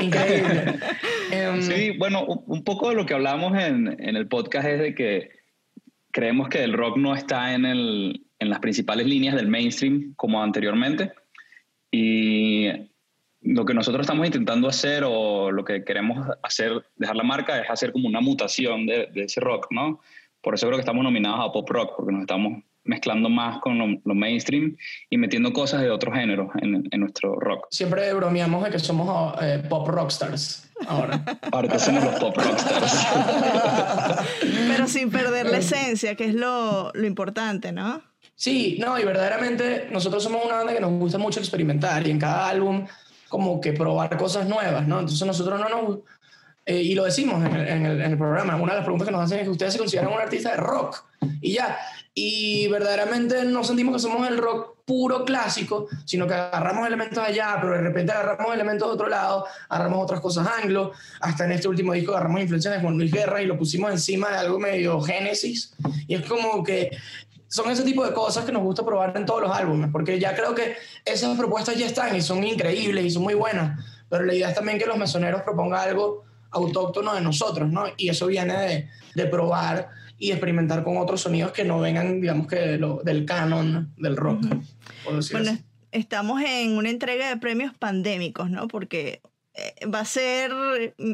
Increíble. 0.00 0.78
Em, 1.32 1.62
Sí, 1.62 1.90
bueno, 1.98 2.24
un 2.24 2.44
un 2.46 2.64
poco 2.64 2.90
de 2.90 2.94
lo 2.94 3.06
que 3.06 3.14
hablamos 3.14 3.56
en, 3.58 3.96
en 4.00 4.16
el 4.16 4.28
podcast 4.28 4.68
es 4.68 4.78
de 4.78 4.94
que 4.94 5.30
creemos 6.16 6.48
que 6.48 6.64
el 6.64 6.72
rock 6.72 6.96
no 6.96 7.14
está 7.14 7.52
en, 7.52 7.66
el, 7.66 8.24
en 8.38 8.48
las 8.48 8.60
principales 8.60 9.06
líneas 9.06 9.36
del 9.36 9.48
mainstream 9.48 10.14
como 10.16 10.42
anteriormente. 10.42 11.12
Y 11.90 12.68
lo 13.42 13.66
que 13.66 13.74
nosotros 13.74 14.00
estamos 14.00 14.24
intentando 14.24 14.66
hacer 14.66 15.04
o 15.06 15.50
lo 15.50 15.62
que 15.62 15.84
queremos 15.84 16.26
hacer, 16.42 16.86
dejar 16.96 17.16
la 17.16 17.22
marca, 17.22 17.60
es 17.60 17.68
hacer 17.68 17.92
como 17.92 18.08
una 18.08 18.22
mutación 18.22 18.86
de, 18.86 19.08
de 19.12 19.24
ese 19.24 19.40
rock, 19.40 19.66
¿no? 19.70 20.00
Por 20.40 20.54
eso 20.54 20.66
creo 20.66 20.78
que 20.78 20.84
estamos 20.84 21.04
nominados 21.04 21.50
a 21.50 21.52
pop 21.52 21.68
rock, 21.68 21.92
porque 21.94 22.12
nos 22.12 22.22
estamos 22.22 22.62
mezclando 22.86 23.28
más 23.28 23.58
con 23.60 23.78
lo, 23.78 23.86
lo 24.04 24.14
mainstream 24.14 24.76
y 25.10 25.18
metiendo 25.18 25.52
cosas 25.52 25.82
de 25.82 25.90
otros 25.90 26.14
géneros 26.14 26.48
en, 26.60 26.88
en 26.90 27.00
nuestro 27.00 27.34
rock. 27.36 27.66
Siempre 27.70 28.12
bromeamos 28.14 28.64
de 28.64 28.70
que 28.70 28.78
somos 28.78 29.34
eh, 29.42 29.62
pop 29.68 29.88
rockstars 29.88 30.68
ahora. 30.86 31.22
Ahorita 31.52 31.78
somos 31.78 32.04
los 32.04 32.14
pop 32.20 32.36
rockstars. 32.36 33.06
Pero 34.68 34.86
sin 34.86 35.10
perder 35.10 35.46
la 35.46 35.58
esencia, 35.58 36.14
que 36.14 36.26
es 36.26 36.34
lo, 36.34 36.90
lo 36.94 37.06
importante, 37.06 37.72
¿no? 37.72 38.02
Sí, 38.34 38.76
no, 38.78 38.98
y 38.98 39.04
verdaderamente 39.04 39.88
nosotros 39.90 40.22
somos 40.22 40.44
una 40.44 40.56
banda 40.56 40.74
que 40.74 40.80
nos 40.80 40.90
gusta 40.92 41.16
mucho 41.16 41.40
experimentar 41.40 42.06
y 42.06 42.10
en 42.10 42.18
cada 42.18 42.48
álbum 42.48 42.86
como 43.28 43.60
que 43.60 43.72
probar 43.72 44.14
cosas 44.18 44.46
nuevas, 44.46 44.86
¿no? 44.86 45.00
Entonces 45.00 45.26
nosotros 45.26 45.58
no 45.58 45.68
nos... 45.68 45.98
eh, 46.66 46.82
y 46.82 46.94
lo 46.94 47.04
decimos 47.04 47.44
en 47.44 47.56
el, 47.56 47.68
en, 47.68 47.86
el, 47.86 48.00
en 48.02 48.10
el 48.12 48.18
programa, 48.18 48.56
una 48.56 48.72
de 48.72 48.78
las 48.78 48.84
preguntas 48.84 49.08
que 49.08 49.12
nos 49.12 49.22
hacen 49.22 49.38
es 49.38 49.44
que 49.44 49.50
ustedes 49.50 49.72
se 49.72 49.78
consideran 49.78 50.12
un 50.12 50.20
artista 50.20 50.50
de 50.50 50.58
rock 50.58 51.02
y 51.40 51.54
ya. 51.54 51.78
Y 52.18 52.66
verdaderamente 52.68 53.44
no 53.44 53.62
sentimos 53.62 53.92
que 53.92 54.00
somos 54.00 54.26
el 54.26 54.38
rock 54.38 54.78
puro 54.86 55.22
clásico, 55.22 55.86
sino 56.06 56.26
que 56.26 56.32
agarramos 56.32 56.86
elementos 56.86 57.18
allá, 57.18 57.58
pero 57.60 57.74
de 57.74 57.82
repente 57.82 58.10
agarramos 58.10 58.54
elementos 58.54 58.88
de 58.88 58.94
otro 58.94 59.06
lado, 59.06 59.44
agarramos 59.68 60.02
otras 60.02 60.20
cosas 60.20 60.48
anglo, 60.62 60.92
hasta 61.20 61.44
en 61.44 61.52
este 61.52 61.68
último 61.68 61.92
disco 61.92 62.12
agarramos 62.12 62.40
influencias 62.40 62.72
de 62.72 62.80
Juan 62.80 62.96
Luis 62.96 63.12
Guerra 63.12 63.42
y 63.42 63.46
lo 63.46 63.58
pusimos 63.58 63.90
encima 63.90 64.30
de 64.30 64.36
algo 64.38 64.58
medio 64.58 64.98
Génesis. 65.02 65.74
Y 66.08 66.14
es 66.14 66.24
como 66.24 66.64
que 66.64 66.96
son 67.48 67.70
ese 67.70 67.82
tipo 67.82 68.02
de 68.02 68.14
cosas 68.14 68.46
que 68.46 68.52
nos 68.52 68.62
gusta 68.62 68.82
probar 68.82 69.14
en 69.14 69.26
todos 69.26 69.42
los 69.42 69.52
álbumes, 69.52 69.90
porque 69.92 70.18
ya 70.18 70.34
creo 70.34 70.54
que 70.54 70.74
esas 71.04 71.36
propuestas 71.36 71.76
ya 71.76 71.84
están 71.84 72.16
y 72.16 72.22
son 72.22 72.42
increíbles 72.44 73.04
y 73.04 73.10
son 73.10 73.24
muy 73.24 73.34
buenas, 73.34 73.78
pero 74.08 74.24
la 74.24 74.32
idea 74.32 74.48
es 74.48 74.54
también 74.54 74.78
que 74.78 74.86
los 74.86 74.96
mesoneros 74.96 75.42
propongan 75.42 75.80
algo 75.80 76.24
autóctono 76.50 77.14
de 77.14 77.20
nosotros, 77.20 77.70
¿no? 77.70 77.84
Y 77.98 78.08
eso 78.08 78.26
viene 78.28 78.56
de, 78.56 78.88
de 79.14 79.26
probar 79.26 79.90
y 80.18 80.30
experimentar 80.32 80.82
con 80.82 80.96
otros 80.96 81.20
sonidos 81.22 81.52
que 81.52 81.64
no 81.64 81.80
vengan, 81.80 82.20
digamos 82.20 82.46
que 82.46 82.56
de 82.56 82.78
lo- 82.78 83.02
del 83.04 83.24
canon 83.26 83.92
del 83.96 84.16
rock. 84.16 84.46
por 85.04 85.16
decir 85.16 85.36
Bueno, 85.36 85.52
así. 85.52 85.64
estamos 85.92 86.42
en 86.42 86.76
una 86.76 86.90
entrega 86.90 87.28
de 87.28 87.36
premios 87.36 87.72
pandémicos, 87.74 88.50
¿no? 88.50 88.66
Porque 88.68 89.20
eh, 89.54 89.86
va 89.86 90.00
a 90.00 90.04
ser, 90.04 90.52
mm, 90.98 91.12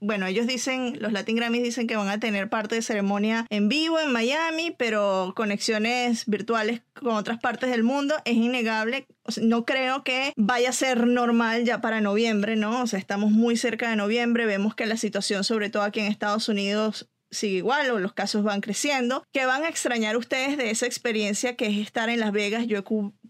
bueno, 0.00 0.26
ellos 0.26 0.46
dicen, 0.46 0.96
los 1.00 1.12
Latin 1.12 1.36
Grammys 1.36 1.62
dicen 1.64 1.86
que 1.86 1.96
van 1.96 2.08
a 2.08 2.18
tener 2.20 2.48
parte 2.48 2.76
de 2.76 2.82
ceremonia 2.82 3.44
en 3.50 3.68
vivo 3.68 3.98
en 4.00 4.12
Miami, 4.12 4.70
pero 4.78 5.32
conexiones 5.36 6.24
virtuales 6.26 6.80
con 6.94 7.14
otras 7.16 7.38
partes 7.40 7.70
del 7.70 7.82
mundo. 7.82 8.14
Es 8.24 8.36
innegable. 8.36 9.06
O 9.24 9.32
sea, 9.32 9.44
no 9.44 9.64
creo 9.64 10.04
que 10.04 10.32
vaya 10.36 10.68
a 10.68 10.72
ser 10.72 11.06
normal 11.06 11.64
ya 11.64 11.80
para 11.80 12.00
noviembre, 12.00 12.56
¿no? 12.56 12.82
O 12.82 12.86
sea, 12.86 12.98
estamos 12.98 13.32
muy 13.32 13.56
cerca 13.56 13.90
de 13.90 13.96
noviembre. 13.96 14.46
Vemos 14.46 14.74
que 14.74 14.86
la 14.86 14.96
situación, 14.96 15.44
sobre 15.44 15.70
todo 15.70 15.82
aquí 15.82 16.00
en 16.00 16.06
Estados 16.06 16.48
Unidos, 16.48 17.08
sigue 17.34 17.58
igual 17.58 17.90
o 17.90 18.00
los 18.00 18.12
casos 18.12 18.44
van 18.44 18.60
creciendo. 18.60 19.26
¿Qué 19.32 19.46
van 19.46 19.64
a 19.64 19.68
extrañar 19.68 20.16
ustedes 20.16 20.56
de 20.56 20.70
esa 20.70 20.86
experiencia 20.86 21.56
que 21.56 21.66
es 21.66 21.78
estar 21.78 22.08
en 22.08 22.20
Las 22.20 22.32
Vegas? 22.32 22.66
Yo 22.66 22.78
he 22.78 22.82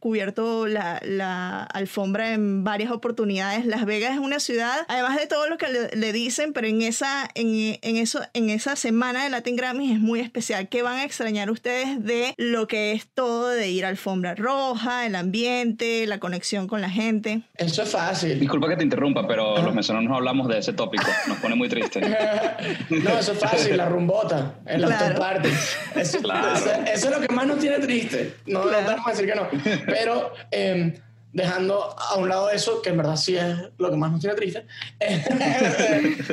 cubierto 0.08 0.66
la, 0.66 1.00
la 1.02 1.62
alfombra 1.62 2.34
en 2.34 2.62
varias 2.62 2.90
oportunidades. 2.90 3.64
Las 3.64 3.86
Vegas 3.86 4.12
es 4.12 4.18
una 4.18 4.38
ciudad, 4.38 4.76
además 4.86 5.16
de 5.18 5.26
todo 5.26 5.48
lo 5.48 5.56
que 5.56 5.66
le, 5.68 5.88
le 5.96 6.12
dicen, 6.12 6.52
pero 6.52 6.66
en 6.66 6.82
esa, 6.82 7.30
en, 7.34 7.78
en, 7.80 7.96
eso, 7.96 8.20
en 8.34 8.50
esa 8.50 8.76
semana 8.76 9.24
de 9.24 9.30
Latin 9.30 9.56
Grammys 9.56 9.92
es 9.92 10.00
muy 10.00 10.20
especial. 10.20 10.68
¿Qué 10.68 10.82
van 10.82 10.96
a 10.98 11.04
extrañar 11.04 11.50
ustedes 11.50 12.04
de 12.04 12.34
lo 12.36 12.66
que 12.66 12.92
es 12.92 13.06
todo 13.14 13.48
de 13.48 13.70
ir 13.70 13.86
a 13.86 13.88
alfombra 13.88 14.34
roja, 14.34 15.06
el 15.06 15.14
ambiente, 15.14 16.06
la 16.06 16.18
conexión 16.20 16.66
con 16.68 16.82
la 16.82 16.90
gente? 16.90 17.40
Eso 17.56 17.82
es 17.82 17.88
fácil. 17.88 18.38
Disculpa 18.38 18.68
que 18.68 18.76
te 18.76 18.84
interrumpa, 18.84 19.26
pero 19.26 19.56
los 19.62 19.74
mesoneros 19.74 20.06
no 20.10 20.16
hablamos 20.16 20.48
de 20.48 20.58
ese 20.58 20.74
tópico. 20.74 21.06
Nos 21.28 21.38
pone 21.38 21.54
muy 21.54 21.70
triste. 21.70 22.00
No, 22.90 23.18
eso 23.18 23.32
es 23.32 23.38
fácil, 23.38 23.76
la 23.78 23.88
rumbota, 23.88 24.56
en 24.66 24.80
las 24.82 24.90
Claro. 24.90 25.04
after 25.06 25.18
parties. 25.18 25.76
Eso, 25.96 26.18
Claro. 26.22 26.54
eso- 26.54 26.70
eso 26.92 27.08
es 27.10 27.16
lo 27.18 27.26
que 27.26 27.32
más 27.34 27.46
nos 27.46 27.58
tiene 27.58 27.78
triste. 27.78 28.34
No, 28.46 28.60
no 28.64 28.68
Claro. 28.68 28.84
te 28.84 28.90
vamos 28.92 29.06
a 29.06 29.10
decir 29.10 29.26
que 29.26 29.34
no. 29.34 29.93
Pero 29.94 30.32
eh, 30.50 31.00
dejando 31.32 31.94
a 31.98 32.16
un 32.16 32.28
lado 32.28 32.50
eso, 32.50 32.80
que 32.82 32.90
en 32.90 32.96
verdad 32.96 33.16
sí 33.16 33.36
es 33.36 33.56
lo 33.78 33.90
que 33.90 33.96
más 33.96 34.10
nos 34.12 34.20
tiene 34.20 34.36
triste, 34.36 34.66
eh, 35.00 35.24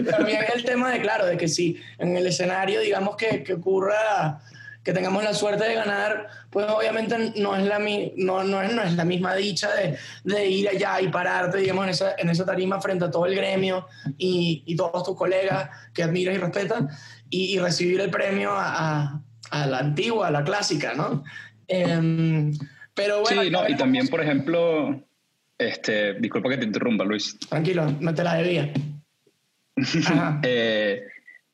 también 0.10 0.40
el 0.54 0.64
tema 0.64 0.92
de, 0.92 1.02
claro, 1.02 1.26
de 1.26 1.38
que 1.38 1.48
si 1.48 1.80
en 1.98 2.16
el 2.18 2.28
escenario, 2.28 2.82
digamos 2.82 3.16
que, 3.16 3.44
que 3.44 3.54
ocurra 3.54 4.40
que 4.84 4.94
tengamos 4.94 5.24
la 5.24 5.34
suerte 5.36 5.64
de 5.66 5.76
ganar, 5.76 6.28
pues 6.50 6.66
obviamente 6.68 7.34
no 7.36 7.56
es 7.56 7.64
la, 7.66 7.78
mi- 7.78 8.14
no, 8.18 8.44
no 8.44 8.64
es, 8.64 8.74
no 8.74 8.82
es 8.82 8.94
la 8.96 9.06
misma 9.06 9.36
dicha 9.36 9.70
de, 9.76 9.96
de 10.24 10.48
ir 10.48 10.68
allá 10.70 11.00
y 11.02 11.08
pararte, 11.10 11.60
digamos, 11.60 11.84
en 11.84 11.90
esa, 11.92 12.16
en 12.18 12.30
esa 12.32 12.46
tarima 12.48 12.82
frente 12.82 13.06
a 13.06 13.12
todo 13.12 13.28
el 13.28 13.36
gremio 13.36 13.88
y, 14.18 14.64
y 14.66 14.76
todos 14.76 15.04
tus 15.04 15.16
colegas 15.16 15.70
que 15.94 16.02
admiras 16.02 16.34
y 16.34 16.40
respetas 16.40 16.84
y, 17.30 17.54
y 17.56 17.60
recibir 17.60 18.02
el 18.02 18.10
premio 18.10 18.52
a, 18.54 19.02
a- 19.02 19.22
a 19.52 19.66
la 19.68 19.78
antigua, 19.80 20.28
a 20.30 20.32
la 20.32 20.44
clásica, 20.44 20.94
¿no? 20.96 21.24
Em, 21.68 22.52
pero 22.94 23.22
bueno, 23.22 23.44
sí, 23.44 23.50
no, 23.50 23.68
y 23.68 23.76
también, 23.76 24.08
por 24.08 24.22
ejemplo, 24.22 25.02
este, 25.58 26.14
disculpa 26.16 26.50
que 26.50 26.58
te 26.58 26.66
interrumpa, 26.66 27.04
Luis. 27.04 27.38
Tranquilo, 27.48 27.86
no 28.00 28.14
te 28.14 28.24
la 28.24 28.36
debía. 28.36 28.72
Eh, 30.44 31.04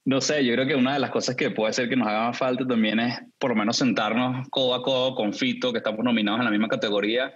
no 0.06 0.22
sé, 0.22 0.44
yo 0.46 0.54
creo 0.54 0.66
que 0.66 0.76
una 0.76 0.94
de 0.94 1.00
las 1.00 1.12
cosas 1.12 1.36
que 1.36 1.52
puede 1.52 1.74
ser 1.74 1.90
que 1.90 1.98
nos 1.98 2.08
haga 2.08 2.28
más 2.28 2.38
falta 2.38 2.66
también 2.66 3.00
es 3.00 3.20
por 3.38 3.52
lo 3.52 3.58
menos 3.58 3.76
sentarnos 3.76 4.48
codo 4.50 4.74
a 4.74 4.82
codo 4.82 5.16
con 5.16 5.34
Fito, 5.34 5.74
que 5.74 5.80
estamos 5.80 6.04
nominados 6.04 6.40
en 6.40 6.46
la 6.46 6.52
misma 6.52 6.70
categoría, 6.70 7.34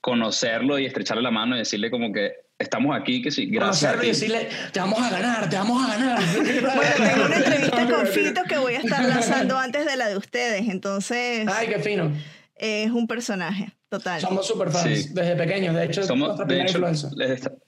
conocerlo 0.00 0.80
y 0.80 0.86
estrecharle 0.86 1.22
la 1.22 1.30
mano 1.30 1.54
y 1.54 1.60
decirle 1.60 1.90
como 1.90 2.12
que 2.12 2.32
estamos 2.58 2.96
aquí, 2.96 3.22
que 3.22 3.30
sí, 3.30 3.46
gracias 3.46 3.92
Conocerlo 3.92 4.04
y 4.04 4.08
decirle, 4.08 4.48
te 4.72 4.80
vamos 4.80 5.00
a 5.00 5.10
ganar, 5.10 5.48
te 5.48 5.56
vamos 5.56 5.84
a 5.84 5.96
ganar. 5.96 6.18
Bueno, 6.60 6.92
tengo 6.96 7.26
una 7.26 7.36
entrevista 7.36 7.86
con 7.88 8.06
Fito 8.08 8.42
que 8.48 8.58
voy 8.58 8.74
a 8.74 8.80
estar 8.80 9.04
lanzando 9.04 9.56
antes 9.56 9.86
de 9.86 9.96
la 9.96 10.08
de 10.08 10.16
ustedes, 10.16 10.68
entonces 10.68 11.46
Ay, 11.48 11.68
qué 11.68 11.78
fino. 11.78 12.10
Es 12.58 12.90
un 12.90 13.06
personaje 13.06 13.72
total. 13.88 14.20
Somos 14.20 14.46
súper 14.46 14.70
fans 14.70 15.04
Sí. 15.04 15.10
desde 15.14 15.36
pequeños. 15.36 15.74
De 15.74 15.84
hecho, 15.84 16.02
Somos, 16.02 16.28
nuestra 16.36 16.46
de 16.46 16.64
primera 16.66 16.90
hecho, 16.92 17.10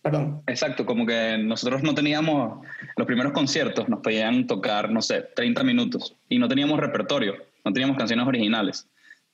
Perdón. 0.03 0.43
Exacto, 0.47 0.85
como 0.85 1.07
que 1.07 1.39
nosotros 1.39 1.83
no 1.83 1.95
teníamos, 1.95 2.67
los 2.97 3.07
primeros 3.07 3.33
conciertos 3.33 3.89
nos 3.89 4.01
pedían 4.01 4.47
tocar, 4.47 4.91
no 4.91 5.01
sé, 5.03 5.23
30 5.35 5.63
minutos 5.63 6.17
y 6.29 6.39
no 6.39 6.49
teníamos 6.49 6.79
repertorio, 6.79 7.37
no 7.65 7.73
teníamos 7.73 7.97
canciones 7.97 8.27
originales. 8.27 8.87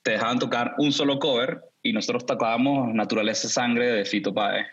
Te 0.03 0.13
dejaban 0.13 0.39
tocar 0.39 0.75
un 0.79 0.93
solo 0.93 1.19
cover 1.19 1.61
y 1.83 1.93
nosotros 1.93 2.27
tocábamos 2.27 2.93
Naturaleza 2.95 3.49
Sangre 3.49 3.91
de 3.93 4.05
Fito 4.05 4.33
Páez 4.33 4.67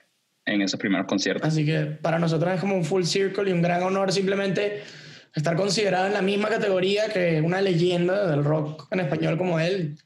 en 0.46 0.62
esos 0.62 0.80
primeros 0.80 1.08
conciertos. 1.08 1.48
Así 1.48 1.66
que 1.66 1.80
para 1.86 2.20
nosotros 2.20 2.54
es 2.54 2.60
como 2.60 2.76
un 2.76 2.84
full 2.84 3.04
circle 3.04 3.50
y 3.50 3.54
un 3.54 3.62
gran 3.62 3.82
honor 3.84 4.12
simplemente 4.12 4.84
estar 5.34 5.56
considerado 5.56 6.06
en 6.08 6.14
la 6.14 6.22
misma 6.22 6.50
categoría 6.50 7.10
que 7.12 7.42
una 7.42 7.62
leyenda 7.62 8.28
del 8.28 8.44
rock 8.44 8.88
en 8.92 9.00
español 9.00 9.38
como 9.38 9.60
él. 9.60 9.98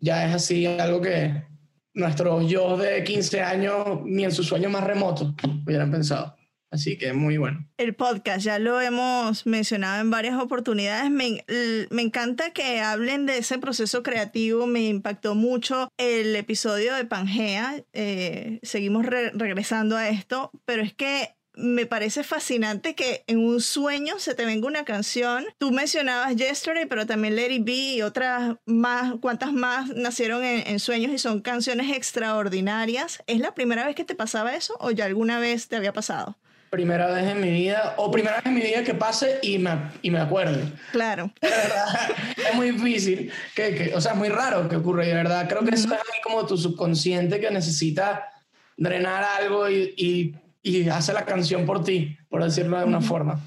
Ya 0.00 0.26
es 0.28 0.34
así 0.34 0.66
algo 0.66 1.00
que 1.00 1.42
nuestros 1.94 2.48
yo 2.48 2.76
de 2.76 3.02
15 3.04 3.40
años 3.42 4.00
ni 4.04 4.24
en 4.24 4.32
sus 4.32 4.46
sueños 4.46 4.70
más 4.70 4.84
remotos 4.84 5.34
hubieran 5.66 5.90
pensado. 5.90 6.36
Así 6.70 6.98
que 6.98 7.14
muy 7.14 7.38
bueno. 7.38 7.66
El 7.78 7.94
podcast, 7.94 8.40
ya 8.44 8.58
lo 8.58 8.78
hemos 8.78 9.46
mencionado 9.46 10.02
en 10.02 10.10
varias 10.10 10.38
oportunidades. 10.38 11.10
Me, 11.10 11.42
me 11.90 12.02
encanta 12.02 12.50
que 12.52 12.80
hablen 12.80 13.24
de 13.24 13.38
ese 13.38 13.56
proceso 13.58 14.02
creativo. 14.02 14.66
Me 14.66 14.86
impactó 14.86 15.34
mucho 15.34 15.88
el 15.96 16.36
episodio 16.36 16.94
de 16.94 17.06
Pangea. 17.06 17.82
Eh, 17.94 18.58
seguimos 18.62 19.06
re- 19.06 19.30
regresando 19.32 19.96
a 19.96 20.10
esto, 20.10 20.50
pero 20.66 20.82
es 20.82 20.92
que 20.92 21.30
me 21.58 21.86
parece 21.86 22.22
fascinante 22.22 22.94
que 22.94 23.24
en 23.26 23.38
un 23.38 23.60
sueño 23.60 24.18
se 24.18 24.34
te 24.34 24.44
venga 24.46 24.66
una 24.68 24.84
canción. 24.84 25.44
Tú 25.58 25.72
mencionabas 25.72 26.36
Yesterday, 26.36 26.86
pero 26.86 27.04
también 27.06 27.34
Let 27.34 27.50
It 27.52 27.64
Be 27.64 27.72
y 27.96 28.02
otras 28.02 28.56
más, 28.64 29.14
cuantas 29.20 29.52
más 29.52 29.88
nacieron 29.88 30.44
en, 30.44 30.66
en 30.66 30.78
sueños 30.78 31.10
y 31.12 31.18
son 31.18 31.40
canciones 31.40 31.90
extraordinarias. 31.96 33.22
¿Es 33.26 33.40
la 33.40 33.54
primera 33.54 33.84
vez 33.86 33.96
que 33.96 34.04
te 34.04 34.14
pasaba 34.14 34.54
eso 34.54 34.74
o 34.80 34.90
ya 34.90 35.04
alguna 35.06 35.38
vez 35.40 35.68
te 35.68 35.76
había 35.76 35.92
pasado? 35.92 36.36
Primera 36.70 37.06
vez 37.10 37.24
en 37.26 37.40
mi 37.40 37.50
vida, 37.50 37.94
o 37.96 38.10
primera 38.10 38.36
vez 38.36 38.46
en 38.46 38.54
mi 38.54 38.60
vida 38.60 38.84
que 38.84 38.92
pase 38.94 39.38
y 39.42 39.58
me, 39.58 39.70
y 40.02 40.10
me 40.10 40.20
acuerde. 40.20 40.70
Claro. 40.92 41.32
De 41.40 41.48
verdad, 41.48 41.86
es 42.36 42.54
muy 42.54 42.70
difícil, 42.72 43.32
que, 43.56 43.74
que- 43.74 43.94
o 43.94 44.00
sea, 44.00 44.12
es 44.12 44.18
muy 44.18 44.28
raro 44.28 44.68
que 44.68 44.76
ocurra 44.76 45.04
y 45.04 45.08
de 45.08 45.14
verdad 45.14 45.48
creo 45.48 45.64
que 45.64 45.74
eso 45.74 45.92
es 45.92 46.00
como 46.22 46.46
tu 46.46 46.56
subconsciente 46.58 47.40
que 47.40 47.50
necesita 47.50 48.22
drenar 48.76 49.24
algo 49.24 49.68
y, 49.70 49.94
y, 49.96 50.34
y 50.62 50.88
hace 50.88 51.12
la 51.12 51.24
canción 51.24 51.64
por 51.66 51.84
ti, 51.84 52.16
por 52.28 52.42
decirlo 52.42 52.78
de 52.78 52.84
una 52.84 53.00
forma. 53.00 53.40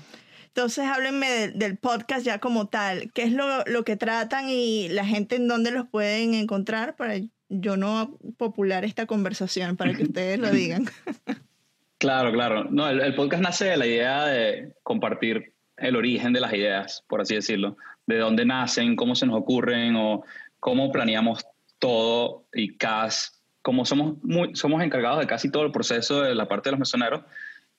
Entonces 0.47 0.85
háblenme 0.85 1.29
de- 1.29 1.51
del 1.51 1.77
podcast 1.77 2.25
ya 2.25 2.39
como 2.39 2.67
tal. 2.67 3.11
¿Qué 3.13 3.23
es 3.23 3.31
lo, 3.31 3.63
lo 3.65 3.83
que 3.83 3.95
tratan 3.95 4.49
y 4.49 4.89
la 4.89 5.05
gente 5.05 5.35
en 5.37 5.47
dónde 5.47 5.71
los 5.71 5.87
pueden 5.87 6.33
encontrar 6.33 6.95
para 6.95 7.15
yo 7.49 7.77
no 7.77 8.17
popular 8.37 8.83
esta 8.85 9.05
conversación, 9.05 9.77
para 9.77 9.93
que 9.93 10.03
ustedes 10.03 10.39
lo 10.39 10.51
digan? 10.51 10.85
Claro, 11.97 12.31
claro. 12.31 12.63
No, 12.71 12.89
el, 12.89 12.99
el 12.99 13.13
podcast 13.13 13.43
nace 13.43 13.65
de 13.65 13.77
la 13.77 13.85
idea 13.85 14.25
de 14.25 14.73
compartir 14.81 15.53
el 15.77 15.95
origen 15.95 16.33
de 16.33 16.39
las 16.39 16.51
ideas, 16.51 17.03
por 17.07 17.21
así 17.21 17.35
decirlo, 17.35 17.77
de 18.07 18.17
dónde 18.17 18.43
nacen, 18.43 18.95
cómo 18.95 19.13
se 19.13 19.27
nos 19.27 19.35
ocurren 19.39 19.95
o 19.95 20.23
cómo 20.59 20.91
planeamos 20.91 21.45
todo 21.77 22.47
y 22.53 22.75
CAS. 22.75 23.40
Como 23.61 23.85
somos, 23.85 24.15
muy, 24.23 24.55
somos 24.55 24.81
encargados 24.83 25.19
de 25.19 25.27
casi 25.27 25.51
todo 25.51 25.63
el 25.63 25.71
proceso 25.71 26.21
de 26.21 26.35
la 26.35 26.47
parte 26.47 26.69
de 26.69 26.71
los 26.71 26.79
mesoneros, 26.79 27.23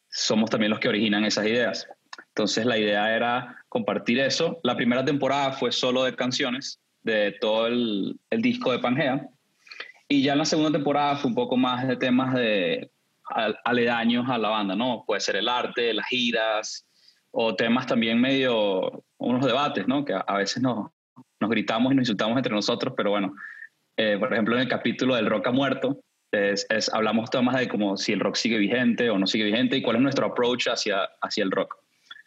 somos 0.08 0.50
también 0.50 0.70
los 0.70 0.78
que 0.80 0.88
originan 0.88 1.24
esas 1.24 1.46
ideas. 1.46 1.88
Entonces 2.28 2.66
la 2.66 2.78
idea 2.78 3.14
era 3.14 3.64
compartir 3.68 4.20
eso. 4.20 4.60
La 4.62 4.76
primera 4.76 5.04
temporada 5.04 5.52
fue 5.52 5.72
solo 5.72 6.04
de 6.04 6.14
canciones, 6.14 6.80
de 7.02 7.32
todo 7.40 7.66
el, 7.66 8.18
el 8.30 8.42
disco 8.42 8.70
de 8.70 8.78
Pangea. 8.78 9.28
Y 10.08 10.22
ya 10.22 10.32
en 10.32 10.38
la 10.38 10.44
segunda 10.44 10.70
temporada 10.70 11.16
fue 11.16 11.30
un 11.30 11.34
poco 11.34 11.56
más 11.56 11.88
de 11.88 11.96
temas 11.96 12.34
de 12.34 12.90
al- 13.24 13.58
aledaños 13.64 14.28
a 14.28 14.36
la 14.38 14.50
banda, 14.50 14.76
¿no? 14.76 15.04
Puede 15.06 15.20
ser 15.20 15.36
el 15.36 15.48
arte, 15.48 15.94
las 15.94 16.06
giras, 16.06 16.86
o 17.30 17.56
temas 17.56 17.86
también 17.86 18.20
medio, 18.20 19.04
unos 19.16 19.44
debates, 19.46 19.88
¿no? 19.88 20.04
Que 20.04 20.12
a, 20.12 20.18
a 20.18 20.36
veces 20.36 20.62
nos, 20.62 20.90
nos 21.40 21.50
gritamos 21.50 21.92
y 21.92 21.96
nos 21.96 22.02
insultamos 22.02 22.36
entre 22.36 22.52
nosotros, 22.52 22.92
pero 22.94 23.10
bueno, 23.10 23.34
eh, 23.96 24.16
por 24.18 24.32
ejemplo, 24.32 24.54
en 24.56 24.62
el 24.62 24.68
capítulo 24.68 25.14
del 25.16 25.26
rock 25.26 25.48
ha 25.48 25.52
muerto, 25.52 26.00
es, 26.30 26.66
es- 26.70 26.92
hablamos 26.92 27.30
temas 27.30 27.58
de 27.58 27.68
como 27.68 27.96
si 27.96 28.12
el 28.12 28.20
rock 28.20 28.36
sigue 28.36 28.58
vigente 28.58 29.10
o 29.10 29.18
no 29.18 29.26
sigue 29.26 29.44
vigente 29.44 29.76
y 29.76 29.82
cuál 29.82 29.96
es 29.96 30.02
nuestro 30.02 30.26
approach 30.26 30.68
hacia, 30.68 31.04
hacia 31.20 31.44
el 31.44 31.50
rock. 31.50 31.76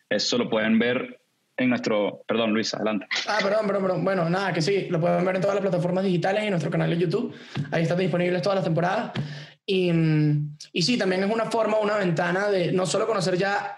Eso 0.09 0.37
lo 0.37 0.49
pueden 0.49 0.77
ver 0.77 1.19
en 1.57 1.69
nuestro, 1.69 2.21
perdón 2.27 2.53
Luis, 2.53 2.73
adelante. 2.73 3.07
Ah, 3.27 3.39
perdón, 3.41 3.65
perdón, 3.65 3.81
perdón. 3.83 4.03
Bueno, 4.03 4.29
nada, 4.29 4.51
que 4.53 4.61
sí, 4.61 4.87
lo 4.89 4.99
pueden 4.99 5.23
ver 5.25 5.35
en 5.37 5.41
todas 5.41 5.55
las 5.55 5.61
plataformas 5.61 6.03
digitales 6.03 6.43
y 6.43 6.45
en 6.47 6.51
nuestro 6.51 6.69
canal 6.69 6.89
de 6.89 6.97
YouTube. 6.97 7.33
Ahí 7.71 7.83
están 7.83 7.97
disponibles 7.97 8.41
todas 8.41 8.57
las 8.57 8.65
temporadas. 8.65 9.11
Y, 9.65 9.89
y 10.73 10.81
sí, 10.83 10.97
también 10.97 11.23
es 11.23 11.31
una 11.33 11.45
forma, 11.45 11.79
una 11.79 11.97
ventana 11.97 12.49
de 12.49 12.71
no 12.71 12.85
solo 12.85 13.07
conocer 13.07 13.37
ya 13.37 13.77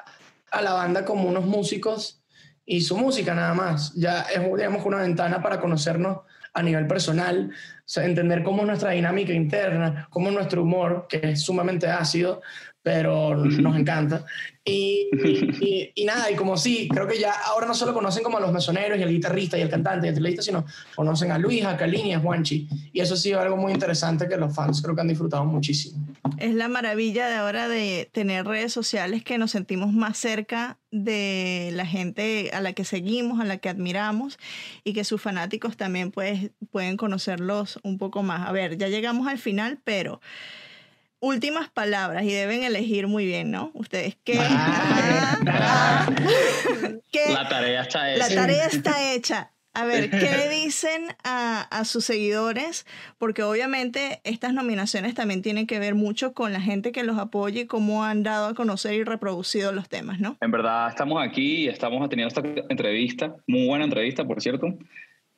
a 0.51 0.61
la 0.61 0.73
banda 0.73 1.05
como 1.05 1.29
unos 1.29 1.45
músicos 1.45 2.21
y 2.65 2.81
su 2.81 2.97
música 2.97 3.33
nada 3.33 3.53
más. 3.53 3.93
Ya 3.95 4.21
es, 4.23 4.41
digamos, 4.43 4.83
una 4.85 4.97
ventana 4.97 5.41
para 5.41 5.59
conocernos 5.61 6.19
a 6.57 6.63
nivel 6.63 6.87
personal, 6.87 7.51
entender 7.95 8.43
cómo 8.43 8.61
es 8.61 8.67
nuestra 8.67 8.91
dinámica 8.91 9.31
interna, 9.31 10.07
cómo 10.09 10.29
es 10.29 10.35
nuestro 10.35 10.63
humor, 10.63 11.05
que 11.07 11.21
es 11.23 11.41
sumamente 11.41 11.87
ácido, 11.87 12.41
pero 12.87 13.35
nos 13.35 13.75
encanta. 13.77 14.23
Y, 14.63 15.09
y- 15.11 15.49
y- 15.61 15.91
y 15.95 16.05
nada, 16.05 16.31
y 16.31 16.35
como 16.35 16.55
sí, 16.55 16.87
creo 16.89 17.05
que 17.05 17.19
ya 17.19 17.33
ahora 17.47 17.67
no 17.67 17.73
solo 17.73 17.93
conocen 17.93 18.23
como 18.23 18.37
a 18.37 18.41
los 18.41 18.51
mesoneros 18.53 18.97
y 18.97 19.03
al 19.03 19.09
guitarrista 19.09 19.57
y 19.57 19.61
el 19.61 19.69
cantante 19.69 20.07
y 20.07 20.09
el 20.09 20.15
tecladista, 20.15 20.41
sino 20.41 20.65
conocen 20.95 21.31
a 21.33 21.37
Luis, 21.37 21.65
a 21.65 21.75
Kalini 21.75 22.09
y 22.11 22.13
a 22.13 22.19
Juanchi. 22.19 22.67
Y 22.93 23.01
eso 23.01 23.15
ha 23.15 23.17
sido 23.17 23.41
algo 23.41 23.57
muy 23.57 23.73
interesante 23.73 24.27
que 24.29 24.37
los 24.37 24.55
fans 24.55 24.81
creo 24.81 24.95
que 24.95 25.01
han 25.01 25.07
disfrutado 25.09 25.43
muchísimo. 25.43 26.05
Es 26.37 26.53
la 26.53 26.69
maravilla 26.69 27.27
de 27.27 27.35
ahora 27.35 27.67
de 27.67 28.09
tener 28.13 28.45
redes 28.45 28.71
sociales 28.71 29.21
que 29.23 29.37
nos 29.37 29.51
sentimos 29.51 29.91
más 29.91 30.17
cerca 30.17 30.77
de 30.91 31.69
la 31.73 31.85
gente 31.85 32.51
a 32.53 32.61
la 32.61 32.71
que 32.71 32.85
seguimos, 32.85 33.41
a 33.41 33.43
la 33.45 33.57
que 33.57 33.67
admiramos 33.69 34.37
y 34.85 34.93
que 34.93 35.03
sus 35.03 35.21
fanáticos 35.21 35.75
también 35.75 36.11
pues, 36.11 36.51
pueden 36.71 36.95
conocerlos 36.95 37.79
un 37.83 37.97
poco 37.97 38.23
más. 38.23 38.47
A 38.47 38.51
ver, 38.53 38.77
ya 38.77 38.87
llegamos 38.87 39.27
al 39.27 39.39
final, 39.39 39.79
pero 39.83 40.21
últimas 41.19 41.69
palabras 41.69 42.23
y 42.23 42.31
deben 42.31 42.63
elegir 42.63 43.07
muy 43.07 43.25
bien, 43.25 43.51
¿no? 43.51 43.71
Ustedes 43.73 44.17
qué... 44.23 44.39
Ah, 44.39 45.37
Ah, 45.47 46.07
¿qué- 47.11 47.33
La 47.33 47.47
tarea 47.49 47.81
está 47.81 48.03
la 48.07 48.27
hecha. 48.27 48.35
tarea 48.35 48.65
está 48.65 49.13
hecha. 49.13 49.51
A 49.73 49.85
ver, 49.85 50.09
¿qué 50.09 50.31
le 50.31 50.49
dicen 50.49 51.03
a, 51.23 51.61
a 51.61 51.85
sus 51.85 52.03
seguidores? 52.03 52.87
Porque 53.19 53.43
obviamente 53.43 54.21
estas 54.23 54.51
nominaciones 54.51 55.13
también 55.13 55.43
tienen 55.43 55.67
que 55.67 55.77
ver 55.77 55.93
mucho 55.93 56.33
con 56.33 56.51
la 56.51 56.59
gente 56.61 56.91
que 56.91 57.03
los 57.03 57.19
apoya 57.19 57.61
y 57.61 57.65
cómo 57.67 58.03
han 58.03 58.23
dado 58.23 58.47
a 58.47 58.53
conocer 58.55 58.95
y 58.95 59.03
reproducido 59.03 59.71
los 59.73 59.87
temas, 59.87 60.19
¿no? 60.19 60.35
En 60.41 60.49
verdad 60.49 60.89
estamos 60.89 61.23
aquí 61.23 61.65
y 61.65 61.67
estamos 61.67 62.09
teniendo 62.09 62.27
esta 62.29 62.41
entrevista, 62.69 63.35
muy 63.45 63.67
buena 63.67 63.85
entrevista, 63.85 64.25
por 64.25 64.41
cierto, 64.41 64.65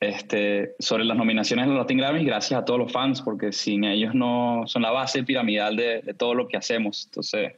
este, 0.00 0.74
sobre 0.78 1.04
las 1.04 1.16
nominaciones 1.16 1.66
de 1.66 1.72
los 1.72 1.82
Latin 1.82 1.98
Grammys, 1.98 2.26
gracias 2.26 2.58
a 2.58 2.64
todos 2.64 2.80
los 2.80 2.90
fans, 2.90 3.20
porque 3.20 3.52
sin 3.52 3.84
ellos 3.84 4.14
no 4.14 4.62
son 4.66 4.82
la 4.82 4.90
base 4.90 5.22
piramidal 5.22 5.76
de, 5.76 6.00
de 6.00 6.14
todo 6.14 6.34
lo 6.34 6.48
que 6.48 6.56
hacemos. 6.56 7.04
Entonces, 7.04 7.52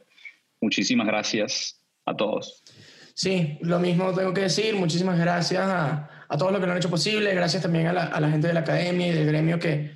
muchísimas 0.59 1.07
gracias 1.07 1.79
a 2.05 2.15
todos. 2.15 2.61
Sí, 3.13 3.57
lo 3.61 3.79
mismo 3.79 4.11
tengo 4.13 4.33
que 4.33 4.41
decir. 4.41 4.75
Muchísimas 4.75 5.17
gracias 5.17 5.61
a, 5.61 6.09
a 6.27 6.37
todos 6.37 6.51
los 6.51 6.59
que 6.59 6.65
lo 6.65 6.73
han 6.73 6.79
hecho 6.79 6.89
posible. 6.89 7.33
Gracias 7.33 7.63
también 7.63 7.87
a 7.87 7.93
la, 7.93 8.03
a 8.05 8.19
la 8.19 8.29
gente 8.29 8.47
de 8.47 8.53
la 8.53 8.61
academia 8.61 9.07
y 9.07 9.11
del 9.11 9.27
gremio 9.27 9.57
que, 9.57 9.91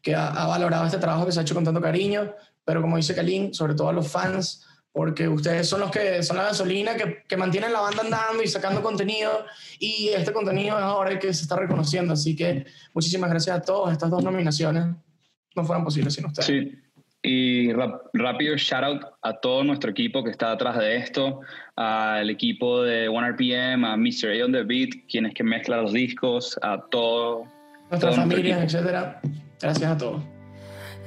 que 0.00 0.14
ha, 0.14 0.28
ha 0.28 0.46
valorado 0.48 0.86
este 0.86 0.98
trabajo 0.98 1.24
que 1.24 1.32
se 1.32 1.38
ha 1.38 1.42
hecho 1.42 1.54
con 1.54 1.64
tanto 1.64 1.80
cariño. 1.80 2.34
Pero 2.64 2.80
como 2.80 2.96
dice 2.96 3.14
Kalin, 3.14 3.54
sobre 3.54 3.74
todo 3.74 3.90
a 3.90 3.92
los 3.92 4.10
fans, 4.10 4.66
porque 4.92 5.26
ustedes 5.28 5.68
son 5.68 5.80
los 5.80 5.90
que 5.90 6.22
son 6.22 6.36
la 6.36 6.44
gasolina 6.44 6.94
que, 6.96 7.22
que 7.26 7.36
mantienen 7.36 7.72
la 7.72 7.80
banda 7.80 8.02
andando 8.02 8.42
y 8.42 8.46
sacando 8.48 8.82
contenido. 8.82 9.46
Y 9.78 10.08
este 10.08 10.32
contenido 10.32 10.76
es 10.78 10.84
ahora 10.84 11.10
el 11.10 11.18
que 11.18 11.32
se 11.32 11.42
está 11.42 11.56
reconociendo. 11.56 12.12
Así 12.12 12.36
que 12.36 12.66
muchísimas 12.92 13.30
gracias 13.30 13.56
a 13.56 13.62
todos. 13.62 13.90
Estas 13.90 14.10
dos 14.10 14.22
nominaciones 14.22 14.84
no 15.56 15.64
fueran 15.64 15.84
posibles 15.84 16.14
sin 16.14 16.26
ustedes. 16.26 16.46
Sí. 16.46 16.78
Y 17.24 17.72
rap- 17.72 18.06
rápido 18.14 18.56
shout 18.56 18.82
out 18.84 19.02
a 19.22 19.32
todo 19.38 19.62
nuestro 19.62 19.90
equipo 19.92 20.24
que 20.24 20.30
está 20.30 20.50
detrás 20.50 20.76
de 20.76 20.96
esto, 20.96 21.40
al 21.76 22.28
equipo 22.28 22.82
de 22.82 23.08
One 23.08 23.30
RPM, 23.30 23.84
a 23.86 23.96
Mr. 23.96 24.40
A 24.40 24.44
on 24.44 24.50
the 24.52 24.64
Beat, 24.64 24.90
quienes 25.08 25.32
que 25.32 25.44
mezclan 25.44 25.82
los 25.82 25.92
discos, 25.92 26.58
a 26.62 26.78
todo. 26.90 27.44
Nuestras 27.90 28.16
familias, 28.16 28.62
etcétera. 28.64 29.20
Gracias 29.60 29.90
a 29.92 29.96
todos. 29.96 30.20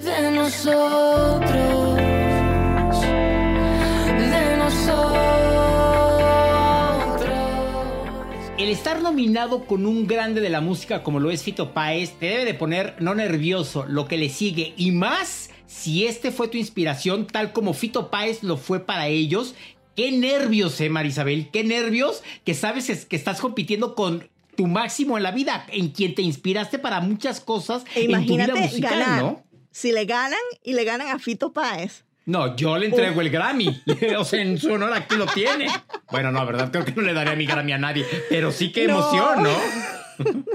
de 0.01 0.31
nosotros, 0.31 1.99
El 8.65 8.71
estar 8.71 8.99
nominado 8.99 9.67
con 9.67 9.85
un 9.85 10.07
grande 10.07 10.41
de 10.41 10.49
la 10.49 10.59
música 10.59 11.03
como 11.03 11.19
lo 11.19 11.29
es 11.29 11.43
Fito 11.43 11.71
Páez 11.71 12.13
te 12.19 12.25
debe 12.25 12.45
de 12.45 12.55
poner 12.55 12.95
no 12.99 13.13
nervioso 13.13 13.85
lo 13.87 14.07
que 14.07 14.17
le 14.17 14.27
sigue 14.27 14.73
y 14.75 14.89
más 14.89 15.51
si 15.67 16.07
este 16.07 16.31
fue 16.31 16.47
tu 16.47 16.57
inspiración 16.57 17.27
tal 17.27 17.53
como 17.53 17.75
Fito 17.75 18.09
Páez 18.09 18.41
lo 18.41 18.57
fue 18.57 18.79
para 18.83 19.07
ellos. 19.07 19.53
Qué 19.95 20.11
nervios, 20.11 20.81
eh, 20.81 20.89
Marisabel, 20.89 21.51
qué 21.51 21.63
nervios 21.63 22.23
que 22.43 22.55
sabes 22.55 22.89
es- 22.89 23.05
que 23.05 23.15
estás 23.15 23.39
compitiendo 23.39 23.93
con 23.93 24.27
tu 24.57 24.65
máximo 24.65 25.15
en 25.17 25.21
la 25.21 25.29
vida, 25.31 25.67
en 25.69 25.89
quien 25.89 26.15
te 26.15 26.23
inspiraste 26.23 26.79
para 26.79 27.01
muchas 27.01 27.41
cosas 27.41 27.83
E 27.93 28.05
en 28.05 28.25
tu 28.25 28.35
vida 28.35 28.55
musical, 28.55 28.97
ganar. 28.99 29.21
¿no? 29.21 29.43
Si 29.69 29.91
le 29.91 30.05
ganan 30.05 30.39
y 30.63 30.73
le 30.73 30.85
ganan 30.85 31.09
a 31.09 31.19
Fito 31.19 31.53
Páez. 31.53 32.03
No, 32.25 32.55
yo 32.55 32.77
le 32.77 32.87
entrego 32.87 33.21
el 33.21 33.29
Grammy. 33.29 33.83
o 34.17 34.25
sea, 34.25 34.41
en 34.41 34.57
su 34.57 34.73
honor 34.73 34.93
aquí 34.93 35.15
lo 35.15 35.25
tiene. 35.27 35.67
Bueno, 36.11 36.31
no, 36.31 36.45
verdad, 36.45 36.71
creo 36.71 36.83
que 36.85 36.91
no 36.93 37.01
le 37.03 37.13
daré 37.13 37.35
mi 37.35 37.45
Grammy 37.45 37.73
a 37.73 37.77
nadie. 37.77 38.05
Pero 38.29 38.51
sí 38.51 38.71
que 38.71 38.87
No. 38.87 38.99
emoción, 38.99 39.43
¿no? 39.43 39.55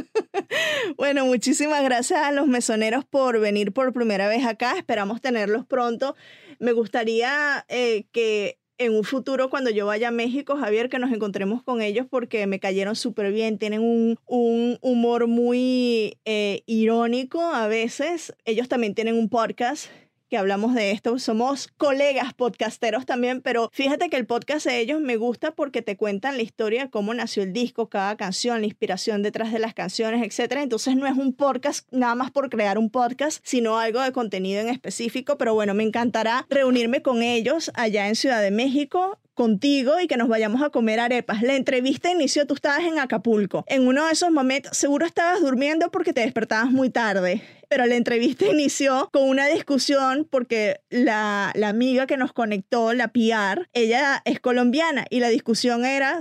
Bueno, 0.96 1.24
muchísimas 1.26 1.82
gracias 1.82 2.20
a 2.20 2.32
los 2.32 2.46
mesoneros 2.46 3.04
por 3.04 3.38
venir 3.40 3.72
por 3.72 3.92
primera 3.92 4.28
vez 4.28 4.44
acá. 4.44 4.74
Esperamos 4.76 5.20
tenerlos 5.20 5.64
pronto. 5.64 6.14
Me 6.58 6.72
gustaría 6.72 7.64
eh, 7.68 8.04
que 8.12 8.58
en 8.78 8.94
un 8.94 9.04
futuro, 9.04 9.48
cuando 9.50 9.70
yo 9.70 9.86
vaya 9.86 10.08
a 10.08 10.10
México, 10.10 10.56
Javier, 10.56 10.88
que 10.88 10.98
nos 10.98 11.12
encontremos 11.12 11.62
con 11.62 11.80
ellos 11.82 12.06
porque 12.10 12.46
me 12.46 12.58
cayeron 12.60 12.96
súper 12.96 13.32
bien. 13.32 13.58
Tienen 13.58 13.80
un, 13.82 14.18
un 14.26 14.78
humor 14.80 15.26
muy 15.26 16.18
eh, 16.24 16.62
irónico 16.66 17.40
a 17.42 17.66
veces. 17.68 18.34
Ellos 18.44 18.68
también 18.68 18.94
tienen 18.94 19.16
un 19.16 19.28
podcast 19.28 19.86
que 20.30 20.38
hablamos 20.38 20.74
de 20.74 20.92
esto. 20.92 21.18
Somos 21.18 21.68
colegas 21.76 22.32
podcasteros 22.32 23.04
también, 23.04 23.42
pero 23.42 23.68
fíjate 23.72 24.08
que 24.08 24.16
el 24.16 24.26
podcast 24.26 24.64
de 24.64 24.78
ellos 24.78 25.00
me 25.00 25.16
gusta 25.16 25.50
porque 25.50 25.82
te 25.82 25.96
cuentan 25.96 26.36
la 26.36 26.42
historia 26.42 26.88
cómo 26.88 27.12
nació 27.12 27.42
el 27.42 27.52
disco, 27.52 27.88
cada 27.88 28.16
canción, 28.16 28.60
la 28.60 28.66
inspiración 28.66 29.22
detrás 29.22 29.52
de 29.52 29.58
las 29.58 29.74
canciones, 29.74 30.22
etcétera. 30.22 30.62
Entonces 30.62 30.96
no 30.96 31.06
es 31.06 31.16
un 31.16 31.32
podcast 31.32 31.86
nada 31.92 32.14
más 32.14 32.30
por 32.30 32.48
crear 32.48 32.78
un 32.78 32.90
podcast, 32.90 33.40
sino 33.42 33.78
algo 33.78 34.00
de 34.00 34.12
contenido 34.12 34.60
en 34.60 34.68
específico. 34.68 35.36
Pero 35.36 35.54
bueno, 35.54 35.74
me 35.74 35.82
encantará 35.82 36.46
reunirme 36.48 37.02
con 37.02 37.22
ellos 37.22 37.72
allá 37.74 38.08
en 38.08 38.14
Ciudad 38.14 38.40
de 38.40 38.52
México 38.52 39.18
contigo 39.34 39.98
y 40.00 40.06
que 40.06 40.16
nos 40.16 40.28
vayamos 40.28 40.62
a 40.62 40.70
comer 40.70 41.00
arepas. 41.00 41.42
La 41.42 41.56
entrevista 41.56 42.10
inició, 42.10 42.46
tú 42.46 42.54
estabas 42.54 42.84
en 42.84 42.98
Acapulco. 42.98 43.64
En 43.68 43.86
uno 43.88 44.06
de 44.06 44.12
esos 44.12 44.30
momentos, 44.30 44.76
seguro 44.76 45.06
estabas 45.06 45.40
durmiendo 45.40 45.90
porque 45.90 46.12
te 46.12 46.20
despertabas 46.20 46.70
muy 46.70 46.90
tarde, 46.90 47.42
pero 47.70 47.86
la 47.86 47.94
entrevista 47.94 48.44
inició 48.52 49.08
con 49.10 49.26
una 49.26 49.46
discusión 49.46 50.26
porque 50.28 50.80
la, 50.90 51.52
la 51.54 51.70
amiga 51.70 52.06
que 52.06 52.18
nos 52.18 52.34
conectó, 52.34 52.92
la 52.92 53.08
PR, 53.08 53.70
ella 53.72 54.20
es 54.26 54.40
colombiana 54.40 55.06
y 55.08 55.20
la 55.20 55.28
discusión 55.28 55.86
era 55.86 56.20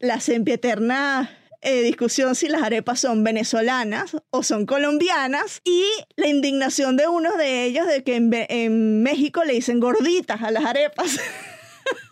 la 0.00 0.20
sempieterna 0.20 1.30
eh, 1.60 1.82
discusión 1.82 2.36
si 2.36 2.48
las 2.48 2.62
arepas 2.62 3.00
son 3.00 3.24
venezolanas 3.24 4.16
o 4.30 4.42
son 4.44 4.64
colombianas 4.64 5.60
y 5.64 5.84
la 6.14 6.28
indignación 6.28 6.96
de 6.96 7.08
uno 7.08 7.36
de 7.36 7.64
ellos 7.64 7.86
de 7.86 8.04
que 8.04 8.14
en, 8.14 8.30
en 8.32 9.02
México 9.02 9.42
le 9.44 9.54
dicen 9.54 9.80
gorditas 9.80 10.42
a 10.42 10.52
las 10.52 10.64
arepas. 10.64 11.18